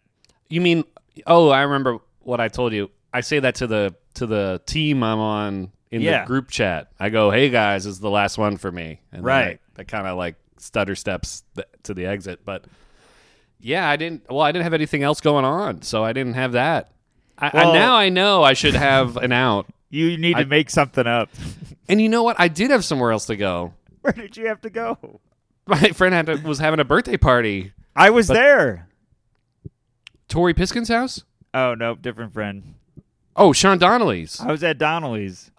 [0.49, 0.83] You mean,
[1.25, 2.89] oh, I remember what I told you.
[3.13, 6.21] I say that to the to the team I'm on in Yeah.
[6.23, 6.89] the group chat.
[6.99, 8.99] I go, hey, guys, this is the last one for me.
[9.13, 9.59] And Right.
[9.77, 12.45] I, I kind of like stutter steps th- to the exit.
[12.45, 12.65] But
[13.59, 15.81] yeah, I didn't, well, I didn't have anything else going on.
[15.81, 16.91] So I didn't have that.
[17.37, 19.67] I, I, now I know I should have an out.
[19.89, 21.29] You need to make something up.
[21.87, 22.39] And you know what?
[22.39, 23.73] I did have somewhere else to go.
[24.01, 25.19] Where did you have to go?
[25.67, 27.73] My friend had to, was having a birthday party.
[27.95, 28.87] I was there.
[30.29, 31.23] Tori Piskin's house?
[31.53, 32.75] Oh no, different friend.
[33.35, 34.39] Oh, Sean Donnelly's.
[34.39, 35.51] I was at Donnelly's.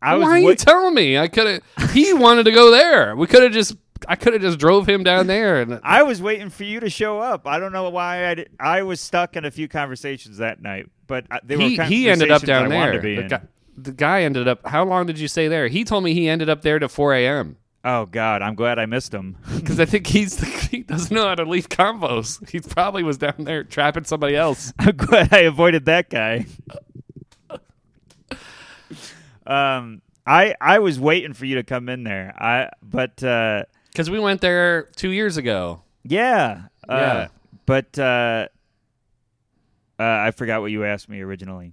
[0.00, 1.18] I was Why are you wait- telling me?
[1.18, 1.90] I could have.
[1.92, 3.16] He wanted to go there.
[3.16, 3.74] We could have just.
[4.06, 5.60] I could have just drove him down there.
[5.60, 7.46] And I was waiting for you to show up.
[7.46, 10.86] I don't know why I did, I was stuck in a few conversations that night,
[11.06, 13.00] but I- they were he he ended up down there.
[13.00, 13.40] The guy,
[13.76, 14.66] the guy ended up.
[14.66, 15.68] How long did you stay there?
[15.68, 17.56] He told me he ended up there to 4 a.m.
[17.84, 19.36] Oh God, I'm glad I missed him.
[19.56, 22.46] Because I think he's the, he doesn't know how to leave combos.
[22.48, 24.72] He probably was down there trapping somebody else.
[24.78, 26.46] I'm glad I avoided that guy.
[29.46, 32.34] um, I I was waiting for you to come in there.
[32.36, 33.64] I but uh,
[33.98, 35.82] Because we went there two years ago.
[36.04, 37.28] yeah, uh, Yeah.
[37.66, 38.46] But uh,
[39.98, 41.72] uh, I forgot what you asked me originally.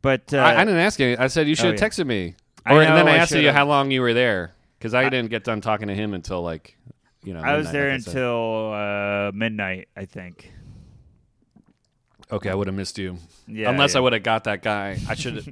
[0.00, 1.16] But uh, I, I didn't ask you.
[1.18, 1.88] I said you should oh, have yeah.
[1.88, 2.36] texted me.
[2.64, 3.52] I Or and then I I asked you should've.
[3.56, 6.78] how long you were there because I, didn't get done talking to him until like
[7.24, 7.40] you know.
[7.40, 10.52] I was there I until uh, midnight, I think.
[12.30, 13.16] Okay, I would have missed you.
[13.48, 13.98] Yeah, Unless yeah.
[13.98, 15.00] I would have got that guy.
[15.08, 15.48] I should have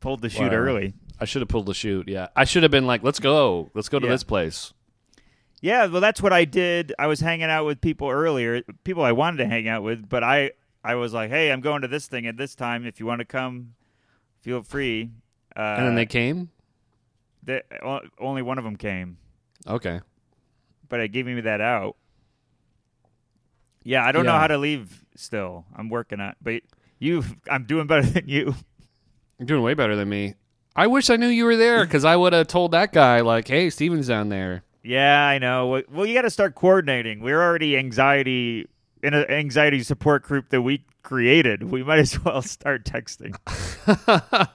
[0.00, 0.92] pulled the chute early.
[1.20, 2.08] I should have pulled the chute.
[2.08, 4.12] Yeah, I should have been like, let's go, let's go to Yeah.
[4.12, 4.74] this place.
[5.60, 6.92] Yeah, well, that's what I did.
[6.98, 10.22] I was hanging out with people earlier, people I wanted to hang out with, but
[10.22, 10.52] I
[10.84, 12.86] I was like, hey, I'm going to this thing at this time.
[12.86, 13.74] If you want to come,
[14.42, 15.10] feel free.
[15.56, 16.50] Uh, and then they came.
[17.42, 19.18] the- o- only one of them came,
[19.66, 20.00] Okay.
[20.88, 21.96] but it gave me that out.
[23.84, 25.04] Yeah, I don't know how to leave.
[25.16, 26.34] Still, I'm working on.
[26.42, 26.62] But
[26.98, 28.54] you, I'm doing better than you.
[29.38, 30.34] You're doing way better than me.
[30.76, 33.48] I wish I knew you were there because I would have told that guy like,
[33.48, 35.82] "Hey, Steven's down there." Yeah, I know.
[35.90, 37.20] Well- you got to start coordinating.
[37.20, 38.66] We're already anxiety
[39.02, 41.62] in an anxiety support group that we created.
[41.64, 43.34] We might as well start texting.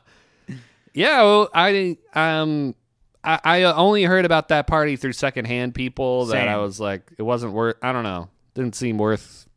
[0.96, 2.76] Yeah, well, I um,
[3.24, 7.24] I, I only heard about that party through secondhand people that I was like, it
[7.24, 7.78] wasn't worth.
[7.82, 9.48] I don't know, didn't seem worth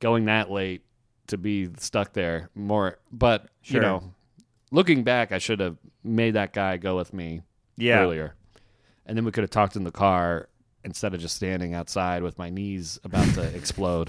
[0.00, 0.82] going that late
[1.28, 2.50] to be stuck there.
[2.54, 4.12] More, but you know,
[4.70, 7.40] looking back, I should have made that guy go with me
[7.78, 8.00] Yeah.
[8.00, 8.34] earlier,
[9.10, 10.48] and then we could have talked in the car
[10.84, 14.08] instead of just standing outside with my knees about to explode.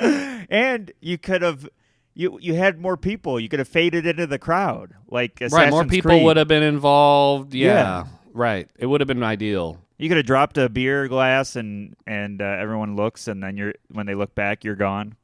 [0.00, 1.68] And you could have
[2.14, 3.38] you you had more people.
[3.38, 4.94] You could have faded into the crowd.
[5.08, 6.24] Like right, more people Creed.
[6.24, 7.54] would have been involved.
[7.54, 8.04] Yeah, Yeah.
[8.34, 8.68] right.
[8.76, 9.78] It would have been ideal.
[9.98, 13.74] You could have dropped a beer glass and and uh, everyone looks and then you're
[13.92, 15.14] when they look back you're gone.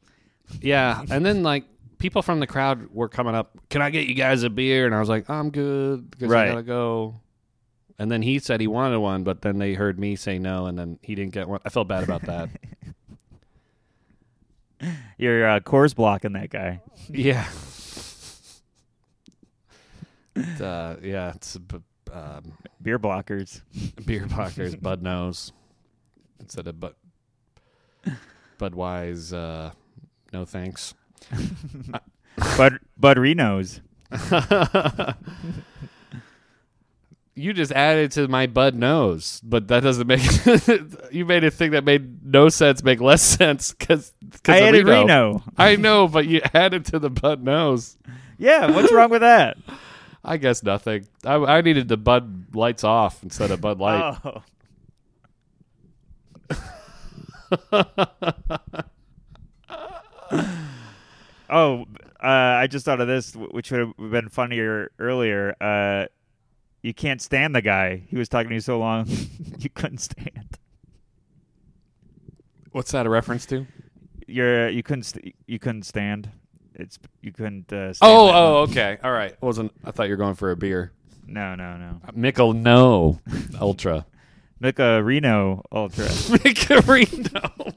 [0.60, 1.64] Yeah, and then like
[2.02, 3.56] people from the crowd were coming up.
[3.70, 4.86] Can I get you guys a beer?
[4.86, 6.48] And I was like, I'm good because I Right.
[6.48, 7.20] gotta go.
[7.96, 10.76] And then he said he wanted one, but then they heard me say no, and
[10.76, 11.60] then he didn't get one.
[11.64, 12.50] I felt bad about that.
[15.16, 16.80] You're uh, course blocking that guy.
[17.08, 17.46] yeah.
[20.36, 21.56] Uh, yeah, it's
[22.12, 23.60] um, Beer blockers.
[24.04, 25.52] beer blockers, Bud knows
[26.40, 26.94] instead of Bud
[28.58, 29.68] Budweiser.
[29.68, 29.70] Uh,
[30.32, 30.94] no thanks.
[32.56, 33.80] Bud Bud Reno's.
[37.34, 40.22] you just added to my bud nose, but that doesn't make
[41.12, 44.12] you made a thing that made no sense make less sense because
[44.46, 45.42] I added Reno.
[45.56, 47.96] I know, but you added to the bud nose.
[48.38, 49.56] Yeah, what's wrong with that?
[50.24, 51.08] I guess nothing.
[51.24, 54.18] I, I needed the bud lights off instead of Bud Light.
[54.24, 54.42] Oh.
[61.52, 61.82] Oh,
[62.22, 65.54] uh, I just thought of this, which would have been funnier earlier.
[65.60, 66.06] Uh,
[66.82, 68.02] you can't stand the guy.
[68.08, 69.06] He was talking to you so long,
[69.58, 70.58] you couldn't stand.
[72.72, 73.66] What's that a reference to?
[74.26, 76.30] You're you couldn't st- you couldn't stand.
[76.74, 77.70] It's you couldn't.
[77.72, 78.70] Uh, stand Oh, oh, long.
[78.70, 79.40] okay, all right.
[79.42, 80.92] Wasn't I thought you were going for a beer?
[81.26, 82.00] no, no, no.
[82.14, 83.20] Mickle, no,
[83.60, 84.06] Ultra.
[84.58, 86.04] Make a Reno Ultra.
[86.06, 87.74] Micarino.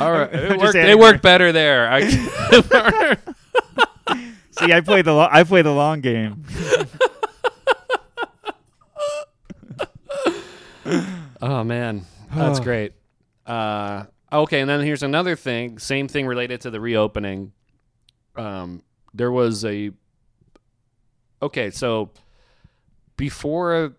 [0.00, 0.74] All right, it worked.
[0.74, 1.88] It worked better there.
[1.90, 2.00] I,
[4.58, 6.44] See, I play the lo- I play the long game.
[11.40, 12.92] oh man, that's great.
[13.46, 15.78] Uh, okay, and then here's another thing.
[15.78, 17.52] Same thing related to the reopening.
[18.36, 18.82] Um,
[19.14, 19.90] there was a.
[21.40, 22.10] Okay, so
[23.16, 23.94] before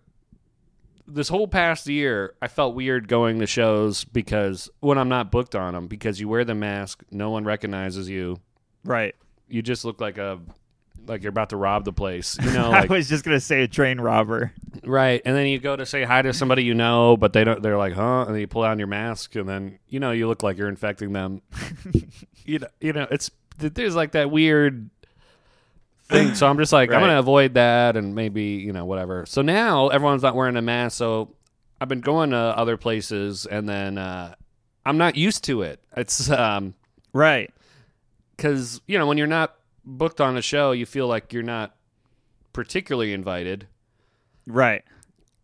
[1.06, 5.54] this whole past year, I felt weird going to shows because when I'm not booked
[5.54, 8.40] on them, because you wear the mask, no one recognizes you.
[8.84, 9.14] Right.
[9.48, 10.40] You just look like a
[11.06, 12.36] like you're about to rob the place.
[12.42, 14.52] You know, I like was just gonna say a train robber.
[14.84, 15.20] right.
[15.24, 17.62] And then you go to say hi to somebody you know, but they don't.
[17.62, 18.24] They're like, huh?
[18.26, 20.68] And then you pull down your mask, and then you know you look like you're
[20.68, 21.42] infecting them.
[22.44, 24.90] you know, you know, it's there's like that weird
[26.08, 26.34] thing.
[26.34, 29.26] So I'm just like, I'm gonna avoid that, and maybe you know whatever.
[29.26, 30.96] So now everyone's not wearing a mask.
[30.98, 31.34] So
[31.80, 34.34] I've been going to other places, and then uh,
[34.86, 35.80] I'm not used to it.
[35.96, 36.74] It's um
[37.12, 37.52] Right.
[38.36, 41.74] because you know when you're not booked on a show, you feel like you're not
[42.52, 43.66] particularly invited.
[44.46, 44.84] Right.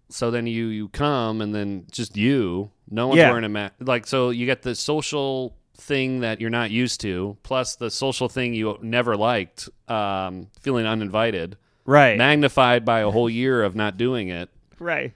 [0.08, 3.28] So then you you come and then just you, no one's Yeah.
[3.30, 3.74] wearing a mask.
[3.80, 8.28] Like so, you get the social thing that you're not used to, plus the social
[8.28, 12.16] thing you never liked, um, feeling uninvited, Right.
[12.18, 14.48] magnified by a whole year of not doing it.
[14.78, 15.12] right.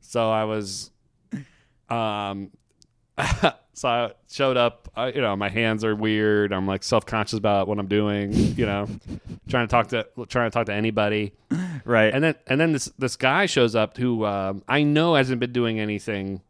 [0.00, 0.90] So I was,
[1.90, 2.50] um,
[3.74, 4.88] so I showed up.
[4.96, 6.52] I, you know, my hands are weird.
[6.52, 8.32] I'm like self conscious about what I'm doing.
[8.32, 8.86] You know,
[9.48, 11.32] trying to talk to trying to talk to anybody.
[11.84, 12.12] Right.
[12.14, 15.52] And then and then this this guy shows up who um, I know hasn't been
[15.52, 16.42] doing anything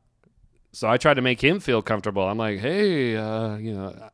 [0.79, 2.23] so I tried to make him feel comfortable.
[2.23, 4.11] I'm like, hey, uh, you know,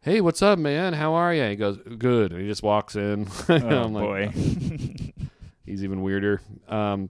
[0.00, 0.94] hey, what's up, man?
[0.94, 1.44] How are you?
[1.44, 2.32] He goes, good.
[2.32, 3.28] And he just walks in.
[3.48, 4.28] Oh I'm like, boy.
[5.64, 6.40] he's even weirder.
[6.68, 7.08] Um,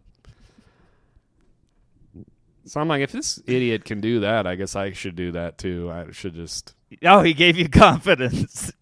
[2.66, 5.56] so I'm like, if this idiot can do that, I guess I should do that
[5.56, 5.90] too.
[5.90, 8.72] I should just, oh, he gave you confidence.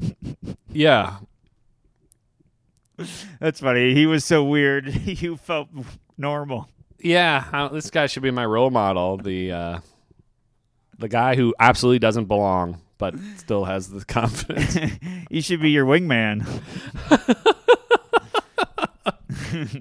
[0.72, 1.18] yeah,
[3.38, 3.94] That's funny.
[3.94, 4.92] He was so weird.
[5.06, 5.68] you felt
[6.18, 6.68] normal.
[7.04, 7.44] Yeah.
[7.52, 9.16] I- this guy should be my role model.
[9.18, 9.78] The uh,
[10.98, 14.76] the guy who absolutely doesn't belong, but still has the confidence.
[15.30, 16.44] he should be your wingman.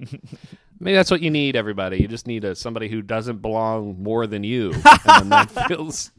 [0.80, 1.98] Maybe that's what you need, everybody.
[1.98, 6.10] You just need a somebody who doesn't belong more than you, and then that feels.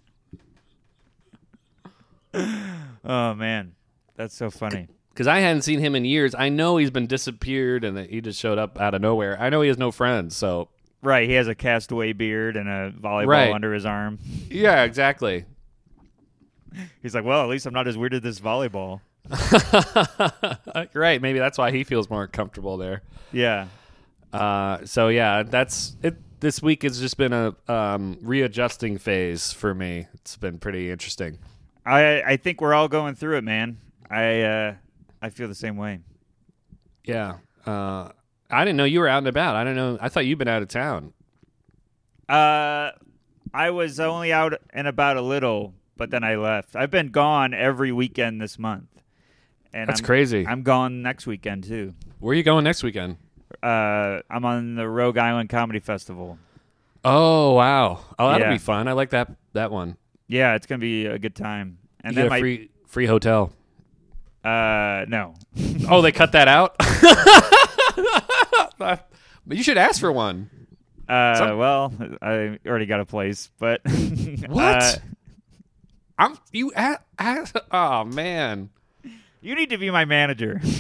[2.34, 3.76] Oh man,
[4.16, 4.88] that's so funny.
[5.10, 6.36] Because I hadn't seen him in years.
[6.36, 9.40] I know he's been disappeared, and that he just showed up out of nowhere.
[9.40, 10.68] I know he has no friends, so
[11.06, 13.54] Right, he has a castaway beard and a volleyball Right.
[13.54, 14.20] under his arm.
[14.50, 15.46] yeah, exactly.
[17.02, 19.00] He's like, well, at least I'm not as weird as this volleyball.
[20.94, 21.22] right.
[21.22, 23.02] Maybe that's why he feels more comfortable there.
[23.32, 23.68] Yeah.
[24.34, 26.16] Uh, so yeah, that's it.
[26.42, 30.08] This week has just been a um, readjusting phase for me.
[30.16, 31.40] It's been pretty interesting.
[31.86, 33.78] I I think we're all going through it, man.
[34.10, 34.74] I uh
[35.22, 36.00] I feel the same way.
[37.06, 37.38] Yeah.
[37.66, 38.10] Uh,
[38.50, 39.56] I didn't know you were out and about.
[39.56, 39.98] I don't know.
[40.00, 41.14] I thought you'd been out of town.
[42.30, 42.92] Uh
[43.54, 46.76] I was only out and about a little, but then I left.
[46.76, 48.88] I've been gone every weekend this month.
[49.74, 50.46] And That's I'm, crazy.
[50.48, 51.94] I'm gone next weekend too.
[52.20, 53.18] Where are you going next weekend?
[53.64, 56.38] Uh I'm on the Rogue Island Comedy Festival.
[57.04, 58.00] Oh wow!
[58.18, 58.54] Oh, that'll Yeah.
[58.54, 58.88] be fun.
[58.88, 59.96] I like that that one.
[60.28, 61.78] Yeah, it's going to be a good time.
[62.04, 63.52] And you then my free free hotel.
[64.44, 65.36] uh no.
[65.88, 66.76] Oh, they cut that out.
[68.78, 69.10] but
[69.50, 70.50] you should ask for one.
[71.08, 73.82] Uh, Some- well, I already got a place, but
[74.48, 74.84] What?
[74.84, 74.92] uh,
[76.18, 76.72] I'm you.
[76.76, 78.70] A, a, oh man.
[79.42, 80.62] you need to be my manager.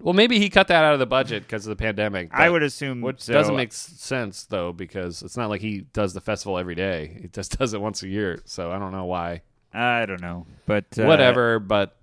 [0.00, 2.28] Well, maybe he cut that out of the budget because of the pandemic.
[2.32, 3.32] I would assume Which so.
[3.32, 7.18] doesn't make sense though, because it's not like he does the festival every day.
[7.22, 8.38] He just does it once a year.
[8.44, 9.42] So I don't know why.
[9.74, 11.58] I don't know, but uh, Whatever.
[11.58, 11.96] But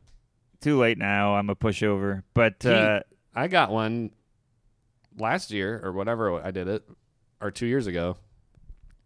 [0.59, 1.35] Too late now.
[1.35, 2.99] I'm a pushover, but He- uh,
[3.33, 4.11] I got one
[5.17, 6.83] last year or whatever I did it,
[7.41, 8.17] or two years ago.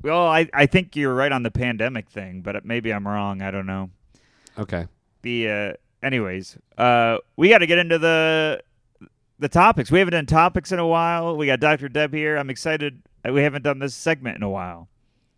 [0.01, 3.41] well, I I think you're right on the pandemic thing, but maybe I'm wrong.
[3.41, 3.89] I don't know.
[4.57, 4.87] Okay.
[5.21, 8.61] The uh, anyways, uh, we got to get into the
[9.39, 9.89] the topics.
[9.91, 11.35] We haven't done topics in a while.
[11.37, 11.87] We got Dr.
[11.89, 12.35] Deb here.
[12.37, 13.01] I'm excited.
[13.27, 14.89] uh, We haven't done this segment in a while.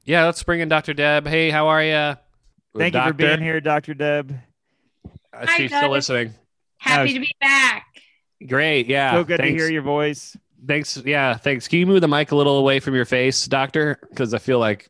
[0.06, 0.94] Yeah, let's bring in Dr.
[0.96, 1.28] Deb.
[1.28, 2.16] Hey, how are you?
[2.76, 3.94] Thank you for being here, Dr.
[3.94, 4.36] Deb.
[5.34, 6.34] I Hi, see still listening.
[6.78, 7.86] Happy Uh, to be back.
[8.48, 8.88] Great.
[8.88, 9.12] Yeah.
[9.12, 9.52] so good thanks.
[9.52, 10.36] to hear your voice.
[10.66, 10.98] Thanks.
[10.98, 11.36] Yeah.
[11.36, 11.68] Thanks.
[11.68, 13.98] Can you move the mic a little away from your face, doctor?
[14.10, 14.90] Because I feel like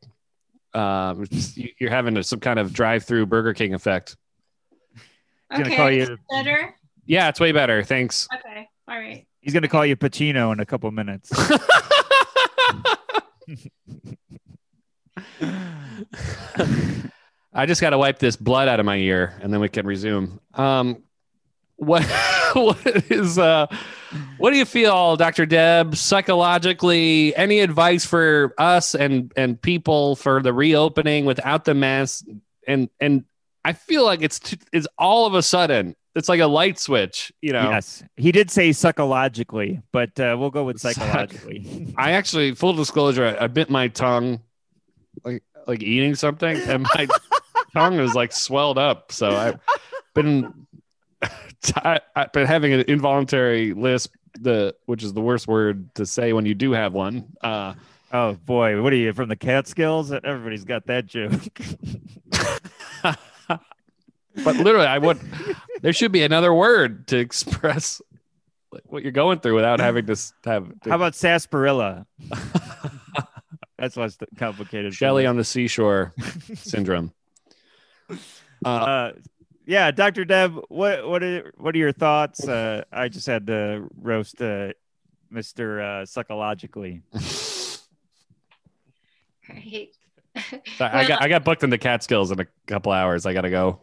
[0.73, 4.15] um, you- you're having a, some kind of drive-through Burger King effect.
[4.95, 5.03] He's
[5.51, 6.17] gonna Okay, call you.
[6.29, 6.75] better.
[7.05, 7.83] Yeah, it's way better.
[7.83, 8.27] Thanks.
[8.33, 9.25] Okay, all right.
[9.41, 11.31] He's gonna call you Pacino in a couple minutes.
[17.53, 19.85] I just got to wipe this blood out of my ear, and then we can
[19.85, 20.39] resume.
[20.53, 21.03] Um,
[21.75, 22.03] what
[22.53, 22.77] what
[23.11, 23.67] is uh,
[24.37, 27.35] what do you feel, Doctor Deb, psychologically?
[27.35, 32.25] Any advice for us and and people for the reopening without the mask?
[32.67, 33.25] And and
[33.63, 37.31] I feel like it's t- it's all of a sudden it's like a light switch,
[37.41, 37.69] you know.
[37.69, 41.93] Yes, he did say psychologically, but uh, we'll go with Psych- psychologically.
[41.97, 44.41] I actually, full disclosure, I, I bit my tongue,
[45.23, 47.07] like like eating something, and my
[47.73, 49.11] tongue is like swelled up.
[49.11, 49.59] So I've
[50.13, 50.60] been
[51.75, 56.33] I, I've been having an involuntary lisp, the which is the worst word to say
[56.33, 57.25] when you do have one.
[57.41, 57.73] Uh,
[58.11, 60.11] oh boy, what are you from the Catskills?
[60.11, 61.59] Everybody's got that joke.
[64.43, 65.19] but literally, I would.
[65.81, 68.01] There should be another word to express
[68.85, 70.71] what you're going through without having to have.
[70.85, 72.05] How about sarsaparilla?
[73.77, 74.93] That's what's the complicated.
[74.93, 76.13] Shelley on the seashore
[76.55, 77.13] syndrome?
[78.63, 79.11] Uh, Uh,
[79.65, 82.47] yeah, Doctor Deb, what what are what are your thoughts?
[82.47, 84.73] Uh, I just had to roast uh,
[85.29, 87.01] Mister uh, psychologically.
[89.49, 89.89] Right.
[90.35, 93.25] I, I got I got booked in the Catskills in a couple hours.
[93.25, 93.79] I gotta go.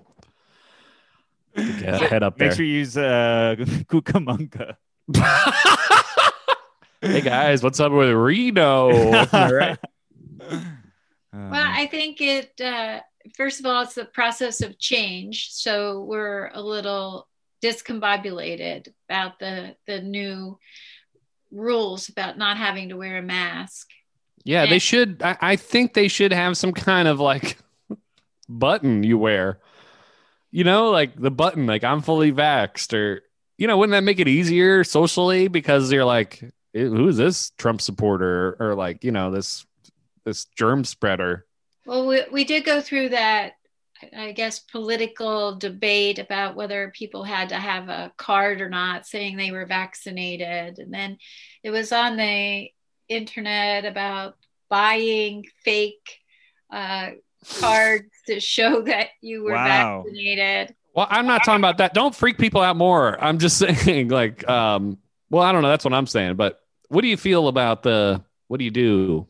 [1.57, 2.49] Get- head up there.
[2.49, 4.77] Make sure you use uh, Cucamonga.
[7.01, 8.91] hey guys, what's up with Reno?
[9.33, 9.79] All right.
[10.51, 12.61] Um, Well, I think it.
[12.61, 13.01] Uh,
[13.37, 15.49] first of all, it's the process of change.
[15.51, 17.29] So we're a little
[17.63, 20.59] discombobulated about the the new
[21.51, 23.89] rules about not having to wear a mask.
[24.45, 25.23] Yeah, they should.
[25.23, 27.59] I, I think they should have some kind of like
[28.49, 29.61] button you wear.
[30.51, 33.23] You know, like the button, like I'm fully vaxxed, or
[33.59, 35.49] you know, wouldn't that make it easier socially?
[35.49, 36.43] Because you're like,
[36.75, 39.67] "Eh, who's this Trump supporter, or like, you know, this
[40.25, 41.47] this germ spreader.
[41.89, 43.55] Well, we, we did go through that,
[44.15, 49.39] I guess, political debate about whether people had to have a card or not saying
[49.39, 50.79] they were vaccinated.
[50.79, 51.17] And then
[51.63, 52.69] it was on the
[53.09, 54.37] internet about
[54.69, 56.19] buying fake
[56.71, 57.13] uh,
[57.59, 60.03] cards to show that you were Wow.
[60.05, 60.75] vaccinated.
[60.95, 61.95] Well, I'm not talking about that.
[61.95, 63.17] Don't freak people out more.
[63.19, 64.99] I'm just saying, like, um,
[65.31, 65.69] well, I don't know.
[65.71, 66.37] That's what I'm saying.
[66.37, 68.23] But what do you feel about the?
[68.49, 69.27] What do you do?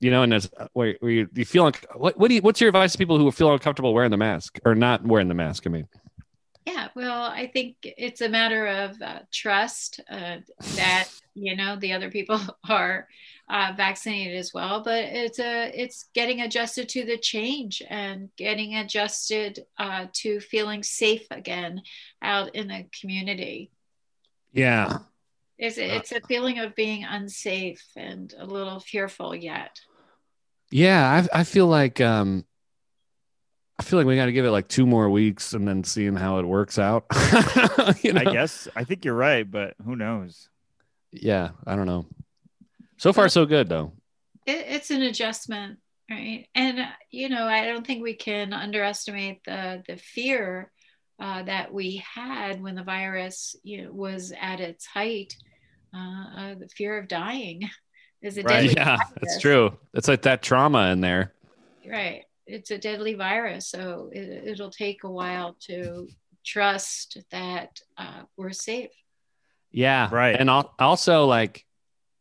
[0.00, 2.18] You know, and as where, where you, you feel like what?
[2.18, 2.40] What do you?
[2.42, 5.34] What's your advice to people who feel uncomfortable wearing the mask or not wearing the
[5.34, 5.66] mask?
[5.66, 5.88] I mean,
[6.66, 10.38] Yeah, well, I think it's a matter of uh, trust uh,
[10.76, 12.38] that you know the other people
[12.68, 13.08] are
[13.48, 18.76] uh, vaccinated as well, but it's a it's getting adjusted to the change and getting
[18.76, 21.82] adjusted uh, to feeling safe again
[22.22, 23.72] out in the community.
[24.52, 24.98] yeah,
[25.58, 29.80] It's it's a feeling of being unsafe and a little fearful yet.
[30.70, 31.26] Yeah.
[31.32, 32.44] I I feel like um,
[33.78, 36.16] I feel like we got to give it like two more weeks and then seeing
[36.16, 37.06] how it works out.
[38.02, 38.20] you know?
[38.20, 40.48] I guess I think you're right, but who knows?
[41.12, 42.06] Yeah, I don't know.
[42.98, 43.92] So far, so good though.
[44.46, 45.78] it, it's an adjustment
[46.10, 50.70] right and uh, you know i don't think we can underestimate the the fear
[51.20, 55.36] uh, that we had when the virus you know, was at its height
[55.94, 57.68] uh, uh, the fear of dying
[58.22, 58.62] is a Right.
[58.62, 59.12] deadly Yeah, virus.
[59.20, 59.76] that's true.
[59.94, 61.32] It's like that trauma in there.
[61.88, 66.08] right it's a deadly virus so it, it'll take a while to
[66.44, 68.90] trust that uh, we're safe
[69.72, 70.08] Yeah.
[70.10, 70.34] Right.
[70.38, 71.64] And al- also, like,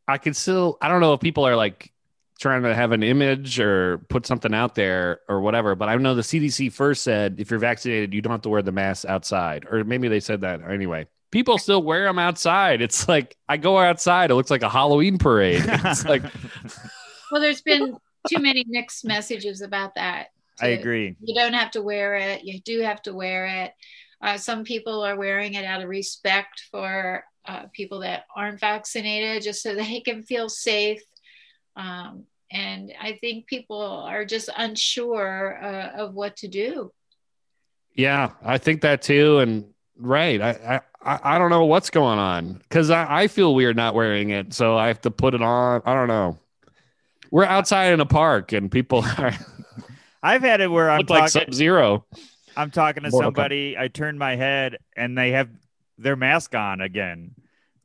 [0.07, 1.91] I could still, I don't know if people are like
[2.39, 6.13] trying to have an image or put something out there or whatever, but I know
[6.15, 9.65] the CDC first said if you're vaccinated, you don't have to wear the mask outside.
[9.69, 11.07] Or maybe they said that anyway.
[11.31, 12.81] People still wear them outside.
[12.81, 15.63] It's like I go outside, it looks like a Halloween parade.
[15.67, 16.23] It's like,
[17.31, 17.95] well there's been
[18.27, 20.27] too many mixed messages about that
[20.61, 21.15] I agree.
[21.21, 23.71] you don't have to wear it you do have to wear it
[24.21, 29.41] uh, some people are wearing it out of respect for uh, people that aren't vaccinated
[29.41, 31.01] just so they can feel safe
[31.77, 36.91] um, and i think people are just unsure uh, of what to do
[37.99, 39.39] yeah, I think that too.
[39.39, 43.75] And right, I, I, I don't know what's going on because I, I feel weird
[43.75, 44.53] not wearing it.
[44.53, 45.81] So I have to put it on.
[45.85, 46.37] I don't know.
[47.31, 49.33] We're outside in a park and people are
[50.21, 51.51] I've had it where I'm look like talking.
[51.51, 52.05] Sub Zero.
[52.57, 53.35] I'm talking to Mortal Kombat.
[53.35, 53.77] somebody.
[53.77, 55.49] I turn my head and they have
[55.97, 57.35] their mask on again.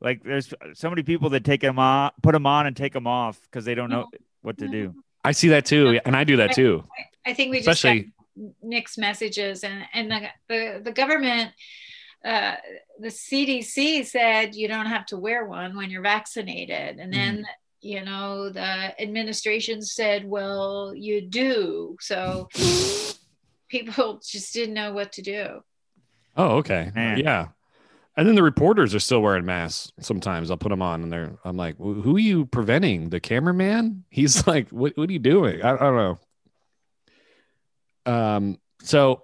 [0.01, 3.07] Like there's so many people that take them on, put them on, and take them
[3.07, 4.07] off because they don't know
[4.41, 4.93] what to do.
[5.23, 6.83] I see that too, and I do that too.
[7.25, 11.51] i think we just Especially, got mixed messages and, and the, the, the government
[12.25, 12.55] uh,
[12.99, 17.45] the cdc said you don't have to wear one when you're vaccinated and then
[17.81, 22.49] you know the administration said well you do so
[23.69, 25.61] people just didn't know what to do
[26.37, 27.19] oh, okay, Man.
[27.19, 27.47] yeah.
[28.17, 29.91] And then the reporters are still wearing masks.
[29.99, 31.37] Sometimes I'll put them on, and they're.
[31.43, 33.09] I'm like, who are you preventing?
[33.09, 34.05] The cameraman?
[34.09, 34.95] He's like, what?
[34.95, 35.61] What are you doing?
[35.61, 36.19] I, I don't
[38.05, 38.11] know.
[38.11, 38.59] Um.
[38.83, 39.23] So,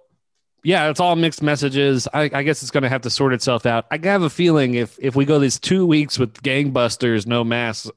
[0.64, 2.06] yeah, it's all mixed messages.
[2.12, 3.86] I, I guess it's going to have to sort itself out.
[3.90, 7.90] I have a feeling if if we go these two weeks with gangbusters, no masks,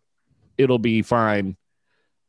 [0.57, 1.57] it'll be fine.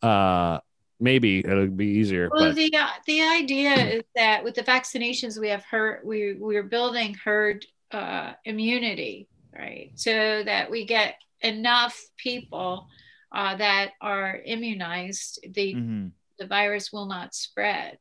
[0.02, 0.58] Uh,
[1.00, 2.28] maybe it'll be easier.
[2.32, 6.34] well but the uh, the idea is that with the vaccinations we have herd we
[6.38, 12.86] we're building herd uh, immunity right so that we get enough people
[13.32, 16.12] uh, that are immunized the Mhm.
[16.38, 17.98] the virus will not spread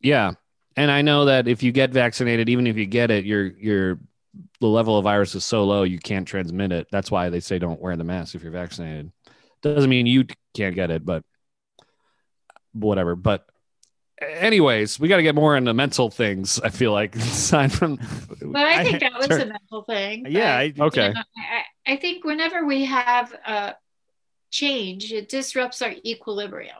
[0.00, 0.32] Yeah.
[0.76, 3.98] And I know that if you get vaccinated, even if you get it, your your
[4.60, 6.88] the level of virus is so low you can't transmit it.
[6.90, 9.12] That's why they say don't wear the mask if you're vaccinated.
[9.62, 11.24] Doesn't mean you can't get it, but
[12.72, 13.14] whatever.
[13.14, 13.46] But
[14.20, 16.60] anyways, we got to get more into mental things.
[16.60, 17.96] I feel like aside from
[18.40, 19.38] but i I- think that was Sure.
[19.40, 20.56] a mental thing Yeah.
[20.56, 21.08] I, Okay.
[21.08, 21.22] you know,
[21.86, 23.72] I, I think whenever we have uh,
[24.50, 26.76] change it disrupts our equilibrium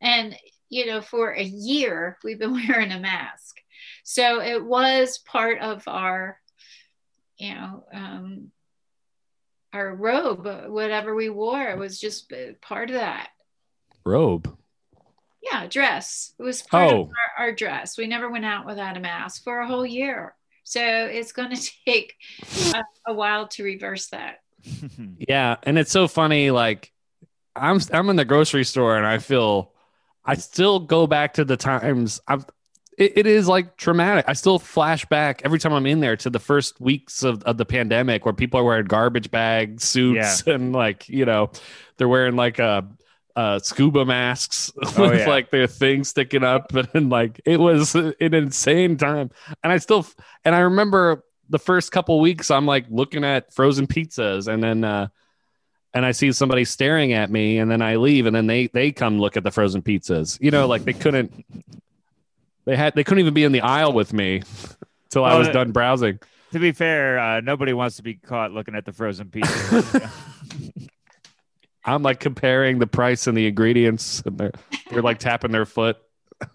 [0.00, 0.36] and
[0.74, 3.60] you know for a year we've been wearing a mask.
[4.02, 6.38] So it was part of our
[7.38, 8.50] you know um,
[9.72, 13.28] our robe whatever we wore it was just part of that.
[14.04, 14.56] Robe.
[15.42, 16.32] yeah dress.
[16.38, 17.02] It was part Oh.
[17.02, 17.08] of
[17.38, 17.96] our, our dress.
[17.96, 20.34] We never went out without a mask for a whole year.
[20.64, 22.14] So it's going to take
[22.74, 24.40] a, a while to reverse that.
[25.28, 26.90] Yeah, and it's so funny like
[27.56, 29.72] I'm I'm in the grocery store and I feel
[30.24, 32.44] I still go back to the times I've
[32.96, 34.24] it, it is like traumatic.
[34.28, 37.56] I still flash back every time I'm in there to the first weeks of, of
[37.58, 41.50] the pandemic where people are wearing garbage bag suits and like, you know,
[41.96, 42.88] they're wearing like a
[43.36, 45.28] uh, scuba masks Oh, with yeah.
[45.28, 49.30] like their thing sticking up and like it was an insane time
[49.64, 50.06] and i still
[50.44, 54.84] and i remember the first couple weeks i'm like looking at frozen pizzas and then
[54.84, 55.08] uh
[55.94, 58.90] and i see somebody staring at me and then i leave and then they they
[58.92, 61.32] come look at the frozen pizzas you know like they couldn't
[62.66, 64.42] they had they couldn't even be in the aisle with me
[65.10, 66.18] till i Oh, was done browsing
[66.52, 70.10] To be fair, uh, nobody wants to be caught looking at the frozen pizza.
[71.84, 74.52] i'm like comparing the price and the ingredients and they're
[74.90, 75.96] they're like tapping their foot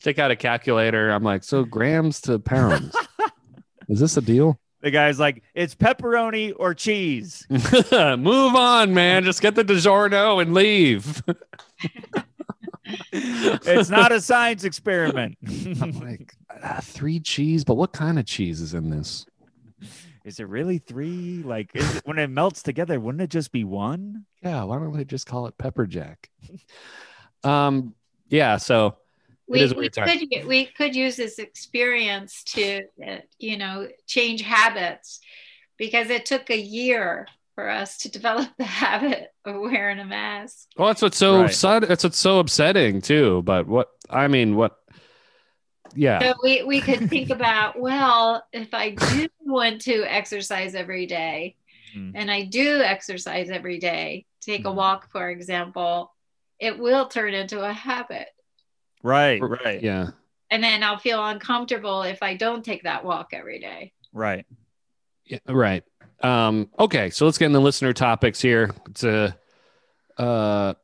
[0.00, 1.10] take out a calculator.
[1.10, 2.94] I'm like, so grams to pounds.
[3.88, 4.58] Is this a deal?
[4.80, 9.24] The guy's like, "It's pepperoni or cheese." Move on, man.
[9.24, 11.22] Just get the DiGiorno and leave.
[13.12, 15.36] It's not a science experiment.
[15.46, 19.26] I'm like, ah, three cheese, but what kind of cheese is in this?
[20.24, 21.42] is it really three?
[21.42, 24.26] Like, it, when it melts together, wouldn't it just be one?
[24.42, 26.28] Yeah, why don't they just call it pepper jack?
[27.44, 27.94] Um,
[28.28, 28.96] yeah, so
[29.48, 35.20] we, we could we could use this experience to uh, you know change habits
[35.76, 40.68] because it took a year for us to develop the habit of wearing a mask
[40.76, 41.50] well, that's what's so Right.
[41.50, 41.82] sad.
[41.84, 43.42] That's what's so upsetting too.
[43.42, 44.76] But what I mean, what?
[45.94, 51.06] Yeah, so we, we could think about well if i do want to exercise every
[51.06, 51.56] day
[51.96, 52.12] Mhm.
[52.14, 54.74] and i do exercise every day take a Mhm.
[54.74, 56.12] walk for example
[56.60, 58.28] it will turn into a habit
[59.02, 60.10] Right, right, yeah.
[60.50, 64.46] and then i'll feel uncomfortable if i don't take that walk every day right.
[65.28, 65.84] Yeah, right.
[66.22, 68.70] Um, okay, so let's get into listener topics here.
[68.94, 69.36] To
[70.16, 70.74] uh,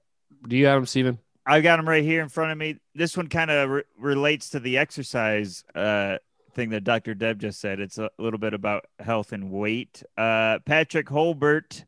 [0.46, 1.18] do you have them, Steven?
[1.46, 2.76] I've got them right here in front of me.
[2.94, 6.18] This one kind of re- relates to the exercise uh,
[6.54, 7.14] thing that Dr.
[7.14, 7.80] Deb just said.
[7.80, 10.02] It's a little bit about health and weight.
[10.16, 11.84] Uh, Patrick Holbert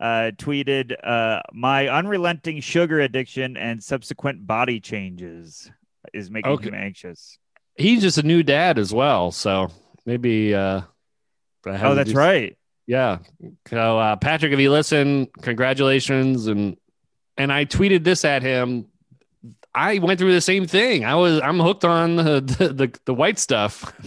[0.00, 5.70] uh, tweeted, uh, "My unrelenting sugar addiction and subsequent body changes
[6.12, 6.68] is making Okay.
[6.68, 7.38] him anxious."
[7.76, 9.68] He's just a new dad as well, so
[10.06, 10.54] maybe.
[10.54, 10.82] Uh,
[11.66, 12.58] Oh, that's do- right.
[12.86, 13.20] Yeah.
[13.70, 16.76] So uh, Patrick, if you listen, congratulations, and
[17.38, 18.86] and I tweeted this at him.
[19.74, 21.06] I went through the same thing.
[21.06, 23.92] I was I'm hooked on the the, the, the white stuff.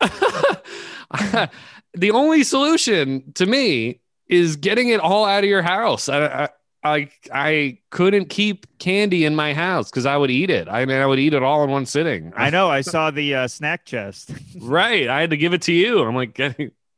[1.94, 6.08] the only solution to me is getting it all out of your house.
[6.08, 6.48] I I
[6.86, 10.68] I, I couldn't keep candy in my house because I would eat it.
[10.68, 12.32] I mean, I would eat it all in one sitting.
[12.36, 12.70] I know.
[12.70, 14.30] I saw the uh, snack chest.
[14.60, 15.08] right.
[15.08, 16.02] I had to give it to you.
[16.02, 16.38] I'm like,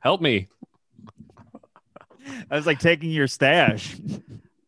[0.00, 0.48] help me.
[2.50, 3.96] I was like taking your stash.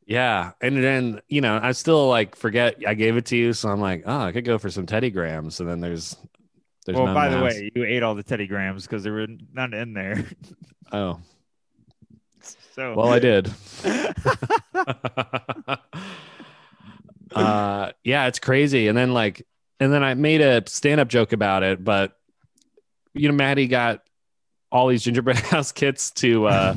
[0.07, 0.53] Yeah.
[0.62, 3.53] And then, you know, I still like forget I gave it to you.
[3.53, 5.61] So I'm like, oh, I could go for some Teddy Grahams.
[5.61, 6.16] And then there's,
[6.93, 7.55] there's well, by the house.
[7.55, 10.24] way, you ate all the Teddy Grahams because there were none in there.
[10.93, 11.20] Oh,
[12.74, 13.49] So well, I did.
[17.32, 18.88] uh, yeah, it's crazy.
[18.88, 19.47] And then like,
[19.78, 22.18] and then I made a stand up joke about it, but
[23.14, 24.03] you know, Maddie got
[24.72, 26.74] all these gingerbread house kits to, uh,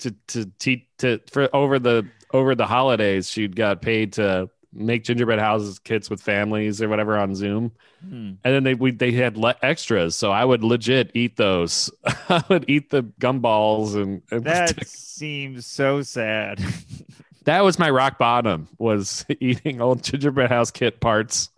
[0.00, 5.04] to, to teach to, for over the, over the holidays, She'd got paid to make
[5.04, 7.72] gingerbread houses kits with families or whatever on Zoom.
[8.02, 8.32] Hmm.
[8.44, 10.14] And then they, we, they had le- extras.
[10.16, 11.90] So I would legit eat those.
[12.28, 16.62] I would eat the gumballs and, and that seems so sad.
[17.44, 21.50] that was my rock bottom was eating old gingerbread house kit parts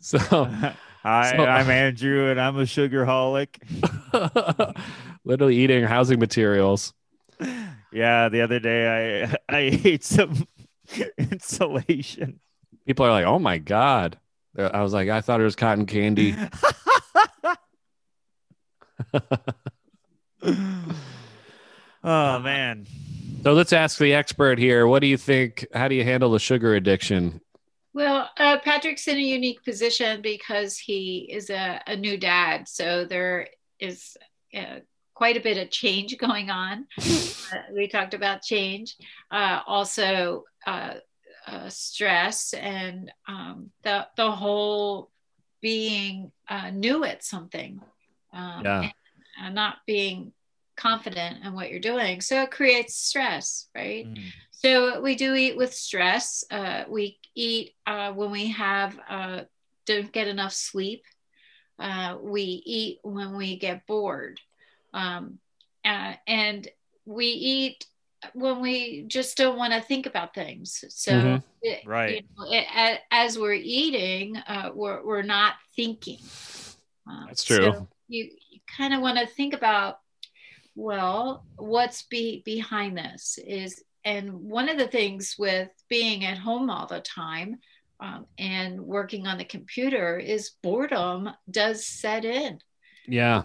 [0.00, 0.18] so
[1.02, 3.56] Hi, So- I'm Andrew, and I'm a sugar holic.
[5.24, 6.92] Literally eating housing materials.
[7.92, 10.46] Yeah, the other day I I ate some
[11.18, 12.40] insulation.
[12.86, 14.18] people are like oh my god.
[14.56, 16.36] I was like i thought it was cotton candy.
[22.04, 22.86] Oh man,
[23.44, 24.88] so let's ask the expert here.
[24.88, 27.40] What do you think how do you handle the sugar addiction?
[27.94, 32.66] Well, uh, Patrick's in a unique position because he is a, a new dad.
[32.66, 33.48] So there
[33.78, 34.16] is
[34.56, 34.80] uh,
[35.14, 36.86] quite a bit of change going on.
[37.06, 38.96] uh, we talked about change,
[39.30, 40.94] uh, also uh,
[41.46, 45.10] uh, stress, and um, the, the whole
[45.60, 47.80] being uh, new at something.
[48.32, 48.80] Um, Yeah.
[48.82, 48.92] and,
[49.40, 50.32] and not being
[50.76, 52.20] confident in what you're doing.
[52.20, 54.06] So it creates stress, right?
[54.06, 54.32] Mm.
[54.50, 56.44] So we do eat with stress.
[56.50, 59.40] Uh, we eat uh, when we have uh,
[59.86, 61.04] don't get enough sleep.
[61.78, 64.40] Uh, we eat when we get bored,
[64.92, 65.38] um,
[65.84, 66.68] uh, and
[67.04, 67.86] we eat
[68.34, 70.84] when we just don't want to think about things.
[70.90, 71.42] So, Mhm.
[71.62, 72.16] it- Right.
[72.16, 76.20] you know, it- as we're eating, uh, we're we're not thinking.
[77.10, 77.72] Uh, That's true.
[77.72, 79.98] so you, you kind of want to think about
[80.74, 86.70] well what's be behind this is and one of the things with being at home
[86.70, 87.58] all the time
[88.00, 92.58] um, and working on the computer is boredom does set in
[93.06, 93.42] Yeah.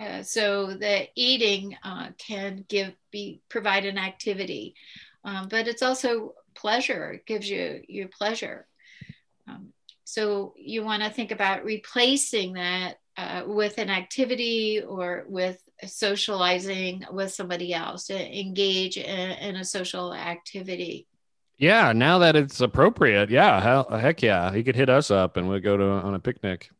[0.00, 4.74] Uh, so the eating uh, can give be provide an activity
[5.24, 8.66] um, but it's also pleasure it gives you your pleasure
[9.48, 9.72] um,
[10.04, 17.04] so you want to think about replacing that uh, with an activity or with socializing
[17.10, 21.06] with somebody else engage in, in a social activity
[21.56, 21.92] Yeah.
[21.92, 23.30] Now that it's appropriate.
[23.30, 23.60] Yeah.
[23.60, 24.52] Hell, heck yeah.
[24.52, 26.70] He could hit us up and we'll go to on a picnic.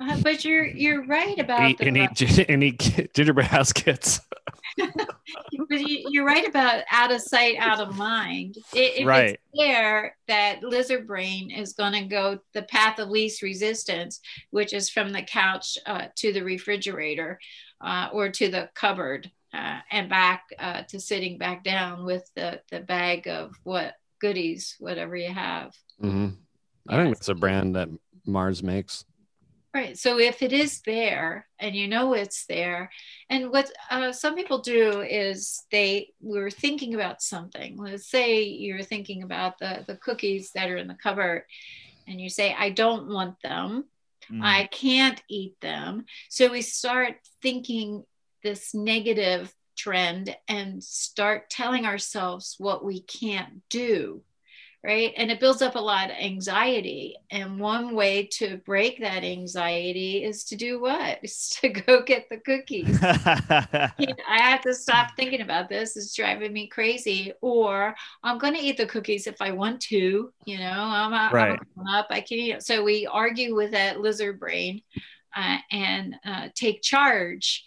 [0.00, 4.20] Uh, but you're you're right about Eat, the, and, eat, gi- and gingerbread house kits.
[4.78, 8.56] but you- you're right about out of sight, out of mind.
[8.74, 9.28] I- If Right.
[9.30, 14.20] it's there, that lizard brain is going to go the path of least resistance,
[14.50, 17.38] which is from the couch uh, to the refrigerator
[17.80, 22.60] uh, or to the cupboard uh, and back uh, to sitting back down with the,
[22.70, 25.72] the bag of what goodies, whatever you have.
[26.00, 26.28] hmm
[26.88, 27.88] I think it's a brand that
[28.26, 29.04] Mars makes.
[29.76, 29.98] Right.
[29.98, 32.90] So if it is there and you know it's there,
[33.28, 37.76] and what uh, some people do is they were thinking about something.
[37.76, 41.44] Let's say you're thinking about the, the cookies that are in the cupboard,
[42.08, 43.84] and you say, I don't want them.
[44.32, 44.42] Mm.
[44.42, 46.06] I can't eat them.
[46.30, 48.04] So we start thinking
[48.42, 54.22] this negative trend and start telling ourselves what we can't do.
[54.84, 55.12] Right.
[55.16, 57.16] And it builds up a lot of anxiety.
[57.32, 61.18] And one way to break that anxiety is to do what?
[61.24, 62.96] Is to go get the cookies.
[63.02, 63.90] I
[64.28, 65.96] have to stop thinking about this.
[65.96, 67.32] It's driving me crazy.
[67.40, 70.32] Or I'm going to eat the cookies if I want to.
[70.44, 71.60] You know, I'm a, I'm Right.
[71.74, 72.06] grown up.
[72.10, 72.52] I can eat.
[72.52, 72.62] it.
[72.62, 74.82] So we argue with that lizard brain
[75.34, 77.64] uh, and uh, take charge.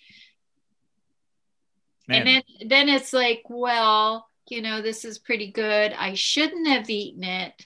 [2.08, 2.26] Man.
[2.26, 5.94] And then then it's like, well, you know, this is pretty good.
[5.98, 7.66] I shouldn't have eaten it.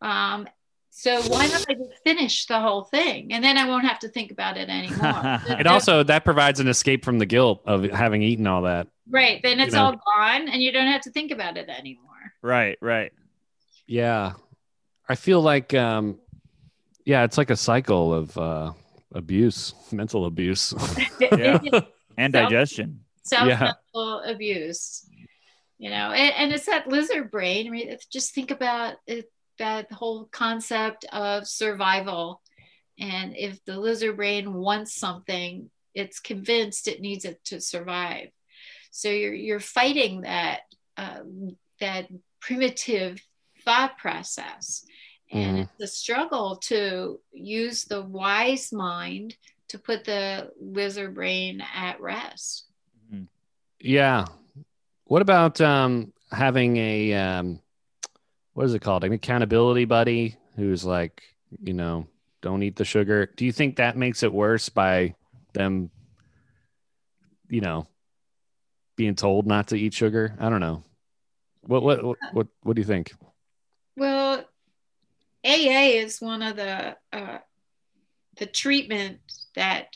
[0.00, 0.46] Um,
[0.90, 4.08] so why don't I just finish the whole thing, and then I won't have to
[4.08, 5.40] think about it anymore.
[5.60, 8.88] It also that provides an escape from the guilt of having eaten all that.
[9.08, 9.40] right.
[9.42, 9.86] Then it's you know.
[9.86, 12.08] all gone, and you don't have to think about it anymore.
[12.42, 13.12] right, right.
[13.86, 14.32] Yeah.
[15.08, 16.18] I feel like um
[17.04, 18.72] yeah, it's like a cycle of uh
[19.14, 20.74] abuse, mental abuse.
[21.20, 21.58] Yeah.
[22.18, 23.00] And Self- digestion.
[23.22, 25.06] self-mental abuse
[25.82, 29.26] you know and, and it's that lizard brain I mean, just think about it,
[29.58, 32.40] that whole concept of survival.
[32.98, 38.28] And if the lizard brain wants something it's convinced it needs it to survive.
[38.92, 40.60] So you're you're fighting that
[40.96, 41.22] uh,
[41.80, 42.06] that
[42.40, 43.20] primitive
[43.64, 44.84] thought process.
[45.32, 45.62] And Mhm.
[45.62, 49.36] it's a struggle to use the wise mind
[49.68, 52.66] to put the lizard brain at rest.
[53.80, 54.26] Yeah.
[55.12, 57.60] What about um having a um
[58.54, 59.04] what is it called?
[59.04, 61.20] An accountability buddy who's like,
[61.62, 62.06] you know,
[62.40, 63.30] don't eat the sugar.
[63.36, 65.14] Do you think that makes it worse by
[65.52, 65.90] them
[67.50, 67.86] you know
[68.96, 70.34] being told not to eat sugar?
[70.40, 70.82] I don't know.
[71.60, 73.12] What what what what, what do you think?
[73.98, 74.42] Well,
[75.44, 77.38] AA is one of the uh,
[78.38, 79.18] the treatment
[79.56, 79.94] that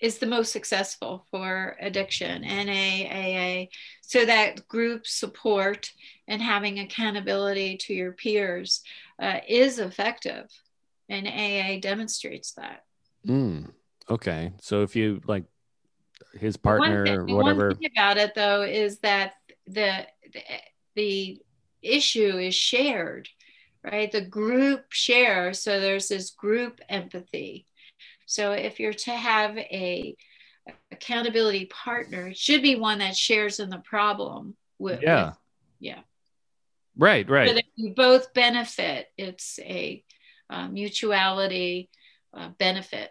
[0.00, 2.42] is the most successful for addiction.
[2.42, 3.66] NA, AA,
[4.00, 5.90] so that group support
[6.26, 8.82] and having accountability to your peers
[9.20, 10.46] uh, is effective,
[11.08, 12.84] and AA demonstrates that.
[13.26, 13.70] Mm,
[14.08, 14.52] okay.
[14.60, 15.44] So if you like
[16.38, 17.76] his partner thing- or whatever.
[17.96, 19.34] About it though is that
[19.66, 20.42] the the,
[20.94, 21.42] the
[21.82, 23.28] issue is shared,
[23.82, 24.10] right?
[24.10, 27.66] The group share, so there's this group empathy.
[28.30, 30.14] So if you're to have a
[30.92, 35.30] accountability partner, it should be one that shares in the problem with, Yeah.
[35.30, 35.38] with-
[35.80, 36.00] yeah.
[36.96, 37.48] Right, right.
[37.48, 39.08] so that you both benefit.
[39.18, 40.04] It's a
[40.48, 41.90] uh, mutuality
[42.32, 43.10] uh, benefit.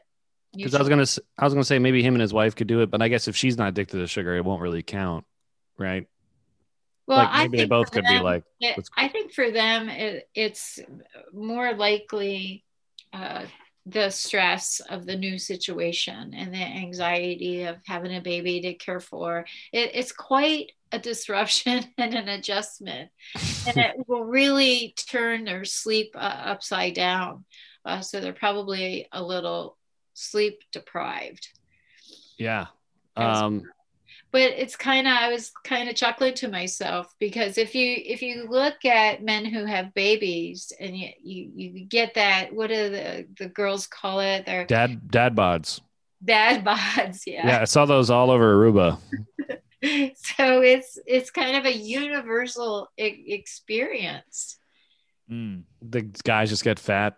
[0.55, 1.05] Because I was gonna,
[1.38, 3.28] I was gonna say maybe him and his wife could do it, but I guess
[3.28, 5.26] if she's not addicted to sugar, it won't really count,
[5.78, 6.07] right?
[7.07, 8.43] well, like I maybe they think both for could be like,
[8.95, 10.80] I think for them, it, it's
[11.34, 12.63] more likely
[13.11, 13.45] uh,
[13.92, 19.00] the stress of the new situation and the anxiety of having a baby to care
[19.00, 19.46] for.
[19.72, 23.10] It, it's quite a disruption and an adjustment,
[23.68, 27.46] and it will really turn their sleep uh, upside down.
[27.86, 29.78] Uh, so they're probably a little
[30.14, 31.48] sleep deprived.
[32.38, 32.68] Yeah.
[33.16, 33.64] Um,
[34.32, 38.21] but it's kind of i was kind of chuckling to myself because if you if
[38.21, 42.89] you look at men who have babies and you you, you get that what do
[42.89, 45.82] the the girls call it their dad dad bods.
[46.23, 47.47] dad bods Yeah.
[47.47, 48.99] yeah, I saw those all over Aruba.
[50.15, 54.57] so it's it's kind of a universal e- experience
[55.32, 55.61] Mm.
[55.84, 57.17] The guys just get fat.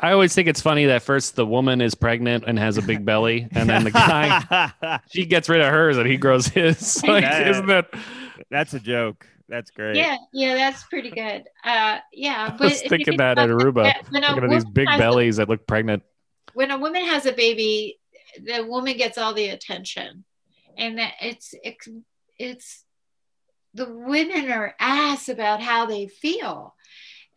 [0.00, 3.04] I always think it's funny that first the woman is pregnant and has a big
[3.04, 7.02] belly, and then the guy she gets rid of hers and he grows his.
[7.06, 7.50] Like, Yeah.
[7.50, 7.86] isn't that?
[8.50, 9.26] That's a joke.
[9.48, 9.94] That's great.
[9.96, 13.84] yeah yeah that's pretty good uh yeah I was if thinking think that at Aruba.
[13.84, 16.02] that, when a Looking at these woman big has a- bellies that look pregnant.
[16.54, 18.00] when a woman has a baby,
[18.44, 20.24] the woman gets all the attention,
[20.76, 21.88] and that it's it's,
[22.38, 22.84] it's
[23.72, 26.74] the women are asked about how they feel.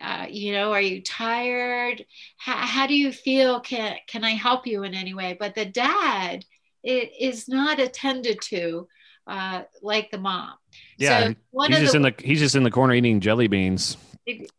[0.02, 2.06] Uh, you know, are you tired?
[2.38, 3.60] How, how do you feel?
[3.60, 5.36] Can can I help you in any way?
[5.40, 6.46] But the dad
[6.84, 8.88] it is not attended to
[9.28, 10.54] uh, like the mom.
[10.98, 13.20] Yeah, so one He's of just the in the he's just in the corner eating
[13.20, 13.98] jelly beans.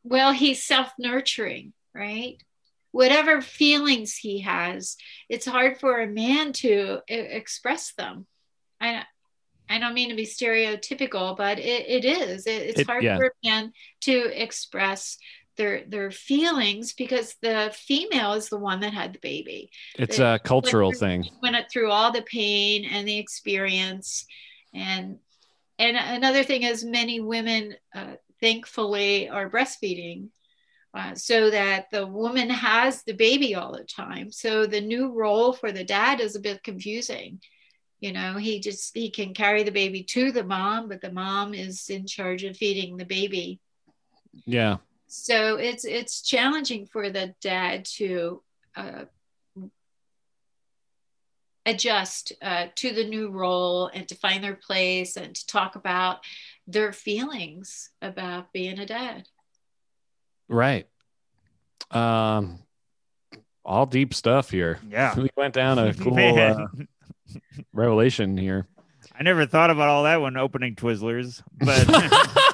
[0.04, 2.42] well he's self-nurturing right
[2.92, 4.96] whatever feelings he has
[5.28, 8.26] it's hard for a man to e- express them
[8.80, 9.04] i
[9.70, 12.46] i don't mean to be stereotypical but it, it is.
[12.46, 13.16] It, it's It- hard yeah.
[13.16, 15.16] for a man to express
[15.56, 19.70] their their feelings because the female is the one that had the baby.
[19.98, 21.28] It's It- a cultural thing.
[21.42, 24.26] went it through all the pain and the experience.
[24.72, 25.18] And
[25.78, 30.28] and another thing is many women uh, thankfully are breastfeeding
[30.94, 34.30] uh, so that the woman has the baby all the time.
[34.32, 37.40] So the new role for the dad is a bit confusing
[38.00, 41.54] you know he just he can carry the baby to the mom but the mom
[41.54, 43.60] is in charge of feeding the baby
[44.46, 44.78] Yeah.
[45.06, 48.42] so it's it's challenging for the dad to
[48.76, 49.04] uh,
[51.66, 56.20] adjust uh, to the new role and to find their place and to talk about
[56.66, 59.26] their feelings about being a dad
[60.52, 60.88] Right.
[61.92, 62.58] Um,
[63.64, 64.80] all deep stuff here.
[64.88, 65.14] Yeah.
[65.16, 66.66] We went down a cool uh,
[67.72, 68.66] revelation here.
[69.18, 71.86] I never thought about all that when opening Twizzlers, but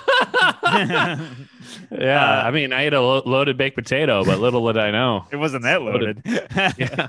[2.01, 4.91] Yeah, Uh, I mean, I ate a lo- loaded baked potato, but little did I
[4.91, 5.27] know.
[5.31, 6.23] it wasn't that loaded.
[6.79, 7.09] Yeah,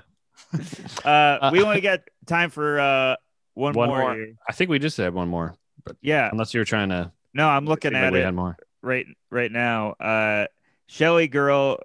[1.04, 3.16] uh, we only got time for uh,
[3.54, 4.00] one, One more.
[4.16, 4.26] more.
[4.48, 6.30] I think we just had one more, but Yeah.
[6.32, 7.12] unless you were trying to.
[7.34, 8.58] No, I'm looking at we it had more.
[8.82, 9.92] right right now.
[9.94, 10.48] Uh,
[10.88, 11.80] Shelly Girl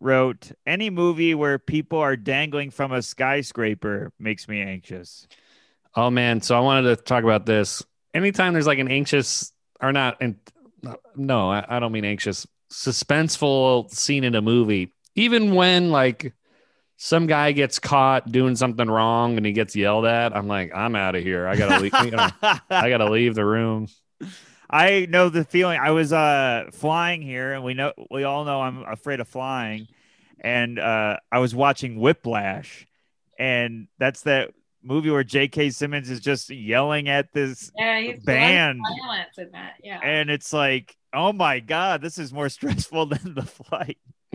[0.00, 5.26] wrote, "Any movie where people are dangling from a skyscraper makes me anxious."
[5.94, 7.82] Oh man, so I wanted to talk about this.
[8.12, 10.36] Anytime there's like an anxious or not, and
[11.16, 16.32] no, I, I don't mean anxious, suspenseful scene in a movie, even when like
[16.96, 20.96] some guy gets caught doing something wrong and he gets yelled at, I'm like, I'm
[20.96, 21.46] out of here.
[21.46, 21.92] I gotta leave.
[22.04, 23.88] you know, I gotta leave the room.
[24.70, 25.78] I know the feeling.
[25.80, 29.88] I was uh flying here, and we know we all know I'm afraid of flying.
[30.40, 32.86] And uh, I was watching Whiplash,
[33.38, 34.50] and that's that
[34.82, 35.70] movie where J.K.
[35.70, 38.78] Simmons is just yelling at this, yeah he's Banned.
[39.00, 43.34] violence in that yeah and it's like, oh my god, this is more stressful than
[43.34, 43.96] the flight.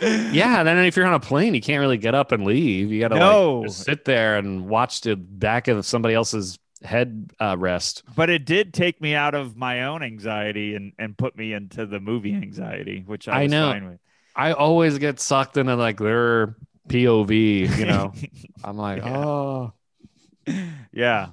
[0.00, 2.90] yeah, then if you're on a plane, you can't really get up and leave.
[2.92, 3.60] You gotta No.
[3.60, 8.02] like, just sit there and watch the back of somebody else's head uh, rest.
[8.16, 11.86] But it did take me out of my own anxiety and and put me into
[11.86, 13.70] the movie anxiety, which I, I was know.
[13.72, 13.98] fine with.
[14.34, 16.56] I always get sucked into like their
[16.88, 18.12] POV, you know.
[18.64, 19.16] I'm like, Yeah.
[19.16, 19.72] oh.
[20.92, 21.28] yeah.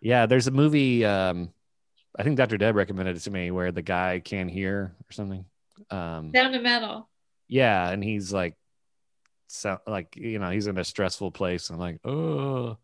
[0.00, 1.50] Yeah, there's a movie um
[2.16, 2.58] I think Dr.
[2.58, 5.44] Deb recommended it to me where the guy can't hear or something.
[5.90, 7.08] Um metal.
[7.48, 8.56] yeah, and he's like
[9.46, 12.76] so like you know, he's in a stressful place and I'm like, oh.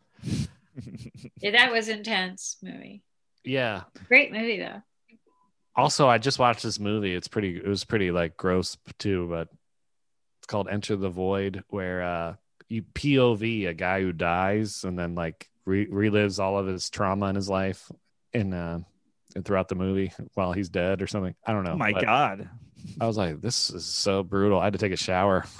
[1.41, 3.03] yeah, that was intense movie
[3.45, 3.83] Yeah.
[4.09, 4.83] great movie though
[5.77, 7.15] Also, I just watched this movie.
[7.15, 9.49] It's pretty it was pretty like gross too, but
[10.39, 12.35] it's called Enter the Void where uh
[12.69, 17.27] you POV a guy who dies and then like re- relives all of his trauma
[17.27, 17.91] in his life
[18.33, 18.81] in uh
[19.35, 21.35] and throughout the movie while he's dead or something.
[21.47, 21.73] I don't know.
[21.73, 22.51] Oh my but god.
[23.01, 24.59] I was like, this is so brutal.
[24.59, 25.45] I had to take a shower.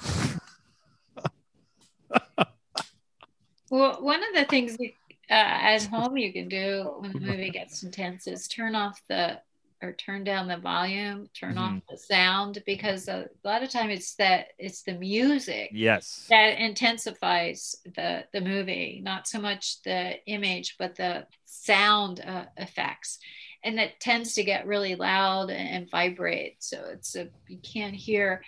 [3.71, 4.93] Well, one of the things you, uh,
[5.31, 9.41] at home you can do when the movie gets intense is turn off the
[9.83, 11.59] or turn down the volume, turn Mhm.
[11.59, 16.27] off the sound because a lot of time it's that it's the music Yes.
[16.29, 23.19] that intensifies the the movie, not so much the image, but the sound uh, effects,
[23.65, 26.57] and that tends to get really loud and, and vibrate.
[26.63, 28.43] So it's a you can't hear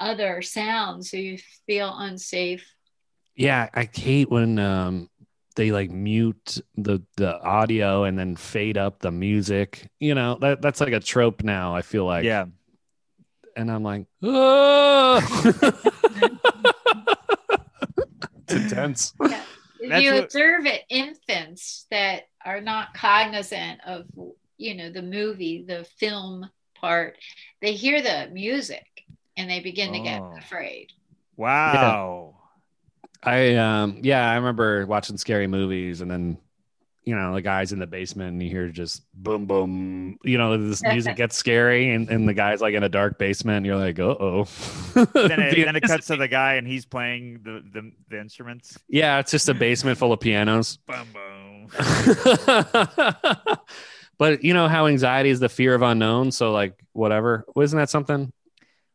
[0.00, 2.66] other sounds, so you feel unsafe.
[3.36, 5.08] Yeah, I hate when um
[5.56, 9.88] they like mute the the audio and then fade up the music.
[10.00, 12.24] You know, that that's like a trope now, I feel like.
[12.24, 12.46] yeah.
[13.56, 15.20] And I'm like, "Ah!"
[18.48, 19.14] it's intense.
[19.20, 24.06] If That's you what- observe it, infants that are not cognizant of
[24.56, 27.16] you know the movie, the film part,
[27.60, 28.86] they hear the music
[29.36, 30.34] and they begin to get Oh.
[30.38, 30.88] afraid.
[31.36, 32.36] Wow.
[33.24, 36.38] I um yeah, I remember watching scary movies and then
[37.04, 40.18] you know, the guys in the basement and you hear just boom boom.
[40.24, 43.58] You know, this music gets scary and, and the guy's like in a dark basement
[43.58, 44.44] and you're like, uh oh.
[44.94, 48.78] then it, then it cuts to the guy and he's playing the the, the instruments.
[48.88, 50.78] Yeah, it's just a basement full of pianos.
[50.86, 51.68] Boom boom.
[54.18, 56.30] but you know how anxiety is the fear of unknown.
[56.30, 58.32] So like whatever, wasn't that something?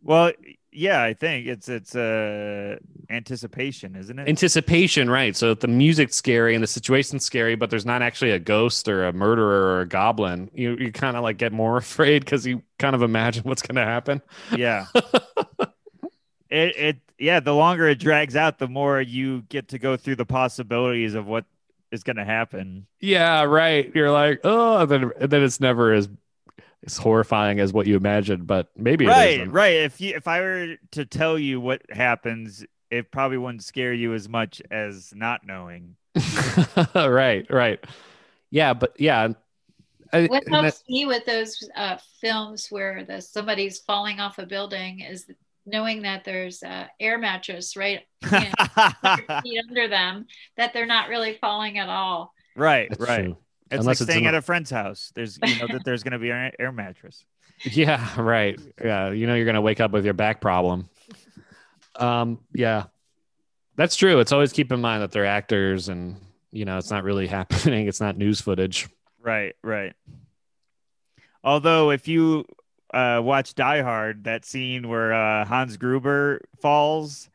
[0.01, 0.31] Well,
[0.71, 2.77] yeah, I think it's it's uh
[3.09, 4.27] anticipation, isn't it?
[4.27, 5.35] Anticipation, right?
[5.35, 9.07] So the music's scary and the situation's scary, but there's not actually a ghost or
[9.07, 10.49] a murderer or a goblin.
[10.53, 13.75] You you kind of like get more afraid because you kind of imagine what's going
[13.75, 14.21] to happen.
[14.55, 14.85] yeah.
[16.49, 20.15] it it yeah, the longer it drags out, the more you get to go through
[20.15, 21.45] the possibilities of what
[21.91, 22.87] is going to happen.
[22.99, 23.91] Yeah, right.
[23.93, 26.07] You're like, oh, then and then it's never as
[26.85, 29.51] as horrifying as what you imagined, but maybe right, isn't.
[29.51, 29.75] right.
[29.75, 34.13] If you if I were to tell you what happens, it probably wouldn't scare you
[34.13, 35.95] as much as not knowing.
[36.95, 37.79] right, right.
[38.51, 39.29] Yeah, but yeah.
[40.11, 44.39] I- What and that- helps me with those uh, films where the somebody's falling off
[44.39, 45.25] a building is
[45.65, 50.25] knowing that there's a air mattress right you know, feet under them,
[50.57, 52.33] that they're not really falling at all.
[52.55, 53.23] right, That's right.
[53.25, 53.37] true.
[53.71, 55.11] It's Unless like it's staying in at a- friend's house.
[55.13, 57.25] There's you know that there's going to be an air mattress.
[57.65, 58.57] Yeah, right.
[58.81, 60.87] Yeah, you know you're gonna wake up with your back problem.
[61.95, 62.85] Um, yeah,
[63.75, 64.19] that's true.
[64.21, 66.15] It's always keep in mind that they're actors, and
[66.51, 67.87] you know it's not really happening.
[67.87, 68.87] It's not news footage.
[69.21, 69.91] Right, right.
[71.43, 72.45] Although, if you
[72.93, 77.29] uh, watch Die Hard, that scene where uh, Hans Gruber falls,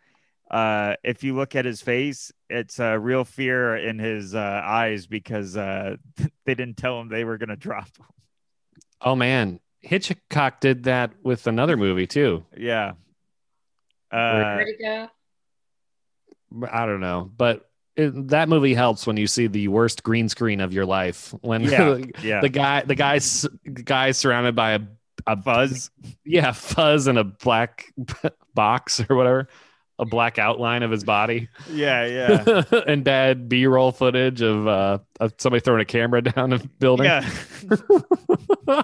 [0.50, 5.06] uh, if you look at his face, it's uh, real fear in his uh, eyes
[5.06, 5.96] because uh,
[6.44, 8.06] they didn't tell him they were going to drop him.
[9.00, 12.44] Oh man, Hitchcock did that with another movie too.
[12.56, 12.92] Yeah.
[14.10, 15.10] Uh, Vertigo.
[16.70, 20.60] I don't know, but it, that movie helps when you see the worst green screen
[20.60, 21.34] of your life.
[21.40, 22.40] When yeah, yeah.
[22.40, 24.80] the guy, the guy's the guy's surrounded by a
[25.26, 25.90] a Fuzz.
[26.24, 27.92] yeah, fuzz and a black
[28.54, 29.48] box or whatever,
[29.98, 31.48] a black outline of his body.
[31.70, 32.06] Yeah,
[32.46, 32.62] yeah.
[32.86, 37.06] and bad B-roll footage of uh of somebody throwing a camera down a building.
[37.06, 37.28] yeah.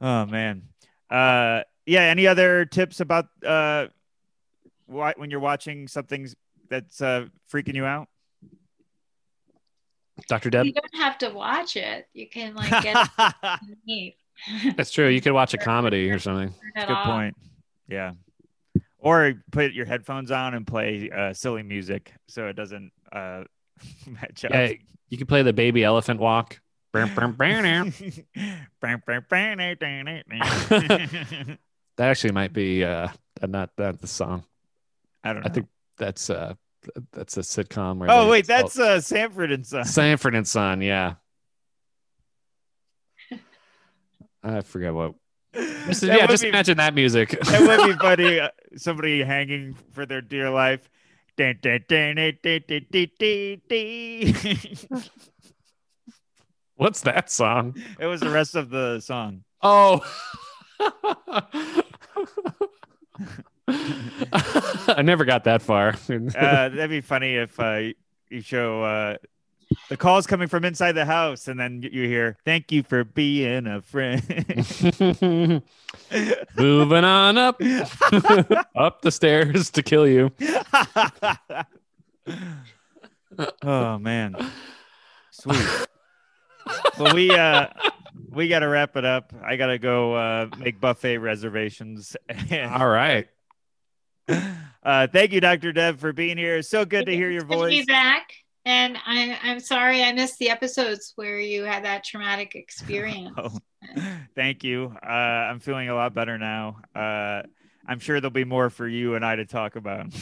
[0.00, 0.62] oh man.
[1.10, 3.88] Uh yeah, any other tips about uh
[4.86, 6.28] why, when you're watching something
[6.68, 8.08] that's uh freaking you out?
[10.28, 10.50] Dr.
[10.50, 10.66] Deb.
[10.66, 12.06] You don't have to watch it.
[12.12, 14.14] You can like get it underneath.
[14.76, 15.08] That's true.
[15.08, 16.48] You could watch a comedy or something.
[16.48, 17.06] Turn it Good off.
[17.06, 17.36] point.
[17.88, 18.12] Yeah.
[18.98, 23.44] Or put your headphones on and play uh, silly music so it doesn't uh,
[24.06, 24.52] match up.
[24.52, 24.72] Yeah,
[25.08, 26.60] you could play the baby elephant walk.
[31.96, 33.08] that actually might be uh
[33.40, 34.44] not that the song.
[35.24, 35.46] I don't know.
[35.46, 36.54] I think that's uh
[37.12, 39.84] that's a sitcom where oh wait, that's uh, Sanford and Son.
[39.84, 41.14] Sanford and Son, yeah.
[44.42, 45.14] I forget what.
[45.86, 47.34] Just, yeah, just be, imagine that music.
[47.42, 48.40] It would be funny.
[48.40, 50.88] Uh, somebody hanging for their dear life.
[56.76, 57.76] What's that song?
[57.98, 59.44] It was the rest of the song.
[59.60, 60.00] Oh.
[63.68, 65.94] I never got that far.
[66.08, 67.90] uh, that'd be funny if uh,
[68.30, 69.16] you show uh,
[69.88, 73.66] the calls coming from inside the house, and then you hear "Thank you for being
[73.66, 74.22] a friend."
[76.56, 77.60] Moving on up,
[78.76, 80.30] up the stairs to kill you.
[83.62, 84.36] oh man,
[85.30, 85.86] sweet.
[86.98, 87.66] well, we uh,
[88.30, 89.32] we got to wrap it up.
[89.44, 92.16] I gotta go uh, make buffet reservations.
[92.28, 93.28] And, All right.
[94.82, 96.62] uh, thank you, Doctor Deb, for being here.
[96.62, 97.86] So good to hear your Good to be voice.
[97.86, 98.32] back.
[98.64, 103.34] And I, I'm sorry I missed the episodes where you had that traumatic experience.
[103.36, 103.58] Oh,
[104.36, 104.94] thank you.
[105.04, 106.78] Uh, I'm feeling a lot better now.
[106.94, 107.42] Uh,
[107.86, 110.06] I'm sure there'll be more for you and I to talk about.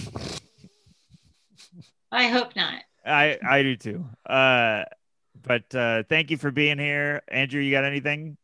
[2.12, 2.82] I hope not.
[3.06, 4.04] I I do too.
[4.26, 4.84] Uh,
[5.42, 7.60] but uh, thank you for being here, Andrew.
[7.60, 8.36] You got anything?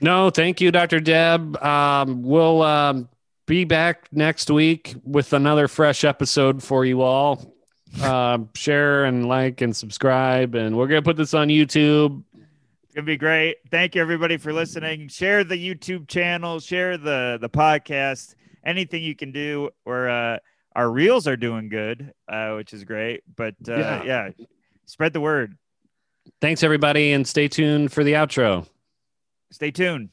[0.00, 1.00] No, thank you, Dr.
[1.00, 1.62] Deb.
[1.62, 3.08] Um, we'll um,
[3.46, 7.51] be back next week with another fresh episode for you all.
[8.00, 12.22] Um, share and like and subscribe, and we're gonna put this on YouTube.
[12.84, 13.56] It's gonna be great.
[13.70, 15.08] Thank you everybody for listening.
[15.08, 18.34] Share the YouTube channel, share the the podcast,
[18.64, 19.70] anything you can do.
[19.84, 20.38] Or uh,
[20.74, 23.22] our reels are doing good, uh, which is great.
[23.36, 24.02] But uh, Yeah.
[24.04, 24.30] yeah,
[24.86, 25.56] spread the word.
[26.40, 28.66] Thanks, everybody, and stay tuned for the outro.
[29.50, 30.08] Stay tuned.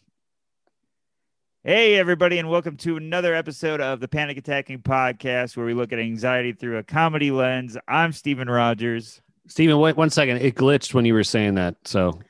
[1.66, 5.92] Hey, everybody, and welcome to another episode of the Panic Attacking Podcast, where we look
[5.92, 7.78] at anxiety through a comedy lens.
[7.86, 9.22] I'm Steven Rogers.
[9.46, 10.38] Steven, wait one second.
[10.38, 11.76] It glitched when you were saying that.
[11.84, 12.22] So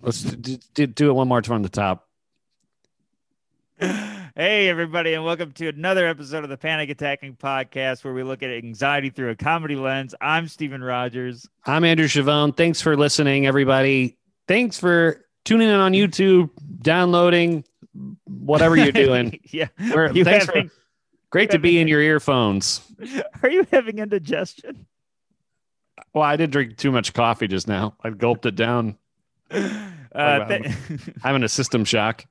[0.00, 2.08] let's d- d- do it one more time on the top.
[4.34, 8.42] Hey, everybody, and welcome to another episode of the Panic Attacking Podcast, where we look
[8.42, 10.14] at anxiety through a comedy lens.
[10.22, 11.46] I'm Steven Rogers.
[11.66, 12.54] I'm Andrew Schiavone.
[12.56, 14.16] Thanks for listening, everybody.
[14.48, 16.48] Thanks for tuning in on YouTube,
[16.80, 17.64] downloading,
[18.24, 19.40] whatever you're doing.
[19.50, 19.68] yeah.
[19.94, 20.62] Are you thanks for-
[21.30, 22.82] Great to be in your earphones.
[23.42, 24.84] are you having indigestion?
[26.12, 27.94] Well, I did drink too much coffee just now.
[28.04, 28.98] I gulped it down.
[30.14, 30.66] Uh, th-
[31.22, 32.26] Having a system shock.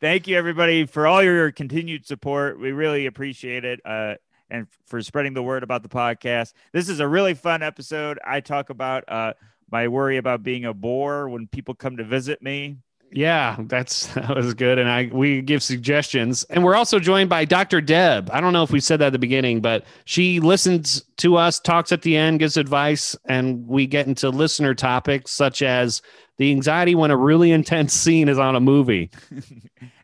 [0.00, 2.60] Thank you, everybody, for all your continued support.
[2.60, 3.80] We really appreciate it.
[3.84, 4.14] Uh,
[4.50, 6.52] and for spreading the word about the podcast.
[6.72, 8.20] This is a really fun episode.
[8.24, 9.32] I talk about uh,
[9.70, 12.76] my worry about being a bore when people come to visit me.
[13.14, 14.78] Yeah, that's that was good.
[14.78, 16.42] And I we give suggestions.
[16.50, 17.80] And we're also joined by Dr.
[17.80, 18.28] Deb.
[18.32, 21.60] I don't know if we said that at the beginning, but she listens to us,
[21.60, 26.02] talks at the end, gives advice, and we get into listener topics such as
[26.38, 29.10] the anxiety when a really intense scene is on a movie.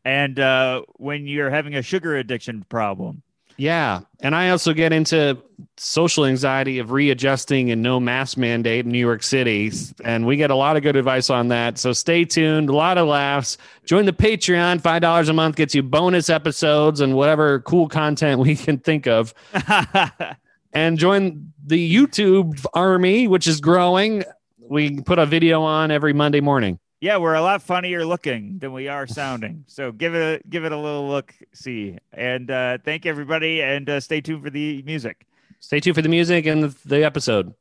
[0.02, 3.22] And uh, when you're having a sugar addiction problem.
[3.61, 4.00] Yeah.
[4.20, 5.36] And I also get into
[5.76, 9.70] social anxiety of readjusting and no mask mandate in New York City.
[10.02, 11.76] And we get a lot of good advice on that.
[11.76, 12.70] So stay tuned.
[12.70, 13.58] A lot of laughs.
[13.84, 14.80] Join the Patreon.
[14.80, 19.34] $5 a month gets you bonus episodes and whatever cool content we can think of.
[20.72, 24.22] And join the YouTube army, which is growing.
[24.56, 26.78] We put a video on every Monday morning.
[27.01, 29.64] Yeah, we're a lot funnier looking than we are sounding.
[29.70, 31.96] So give it a give it a little look see.
[32.12, 35.26] And uh, thank everybody, and uh, stay tuned for the music.
[35.61, 37.55] Stay tuned for the music and the, the episode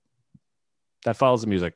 [1.05, 1.75] that follows the music.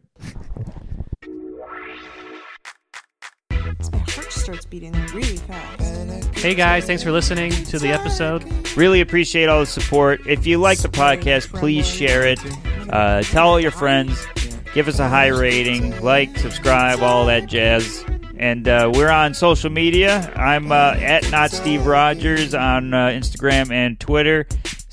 [3.52, 6.36] My heart starts beating really fast.
[6.36, 8.44] Hey guys, thanks for listening to the episode.
[8.76, 10.26] Really appreciate all the support.
[10.28, 12.40] If you like the podcast, please share it.
[12.90, 14.26] Uh, tell all your friends.
[14.74, 16.02] Give us a high rating.
[16.02, 18.04] Like, subscribe, all that jazz.
[18.38, 20.34] And uh, we're on social media.
[20.36, 24.48] I'm uh, at not Steve Rogers on uh, Instagram and Twitter.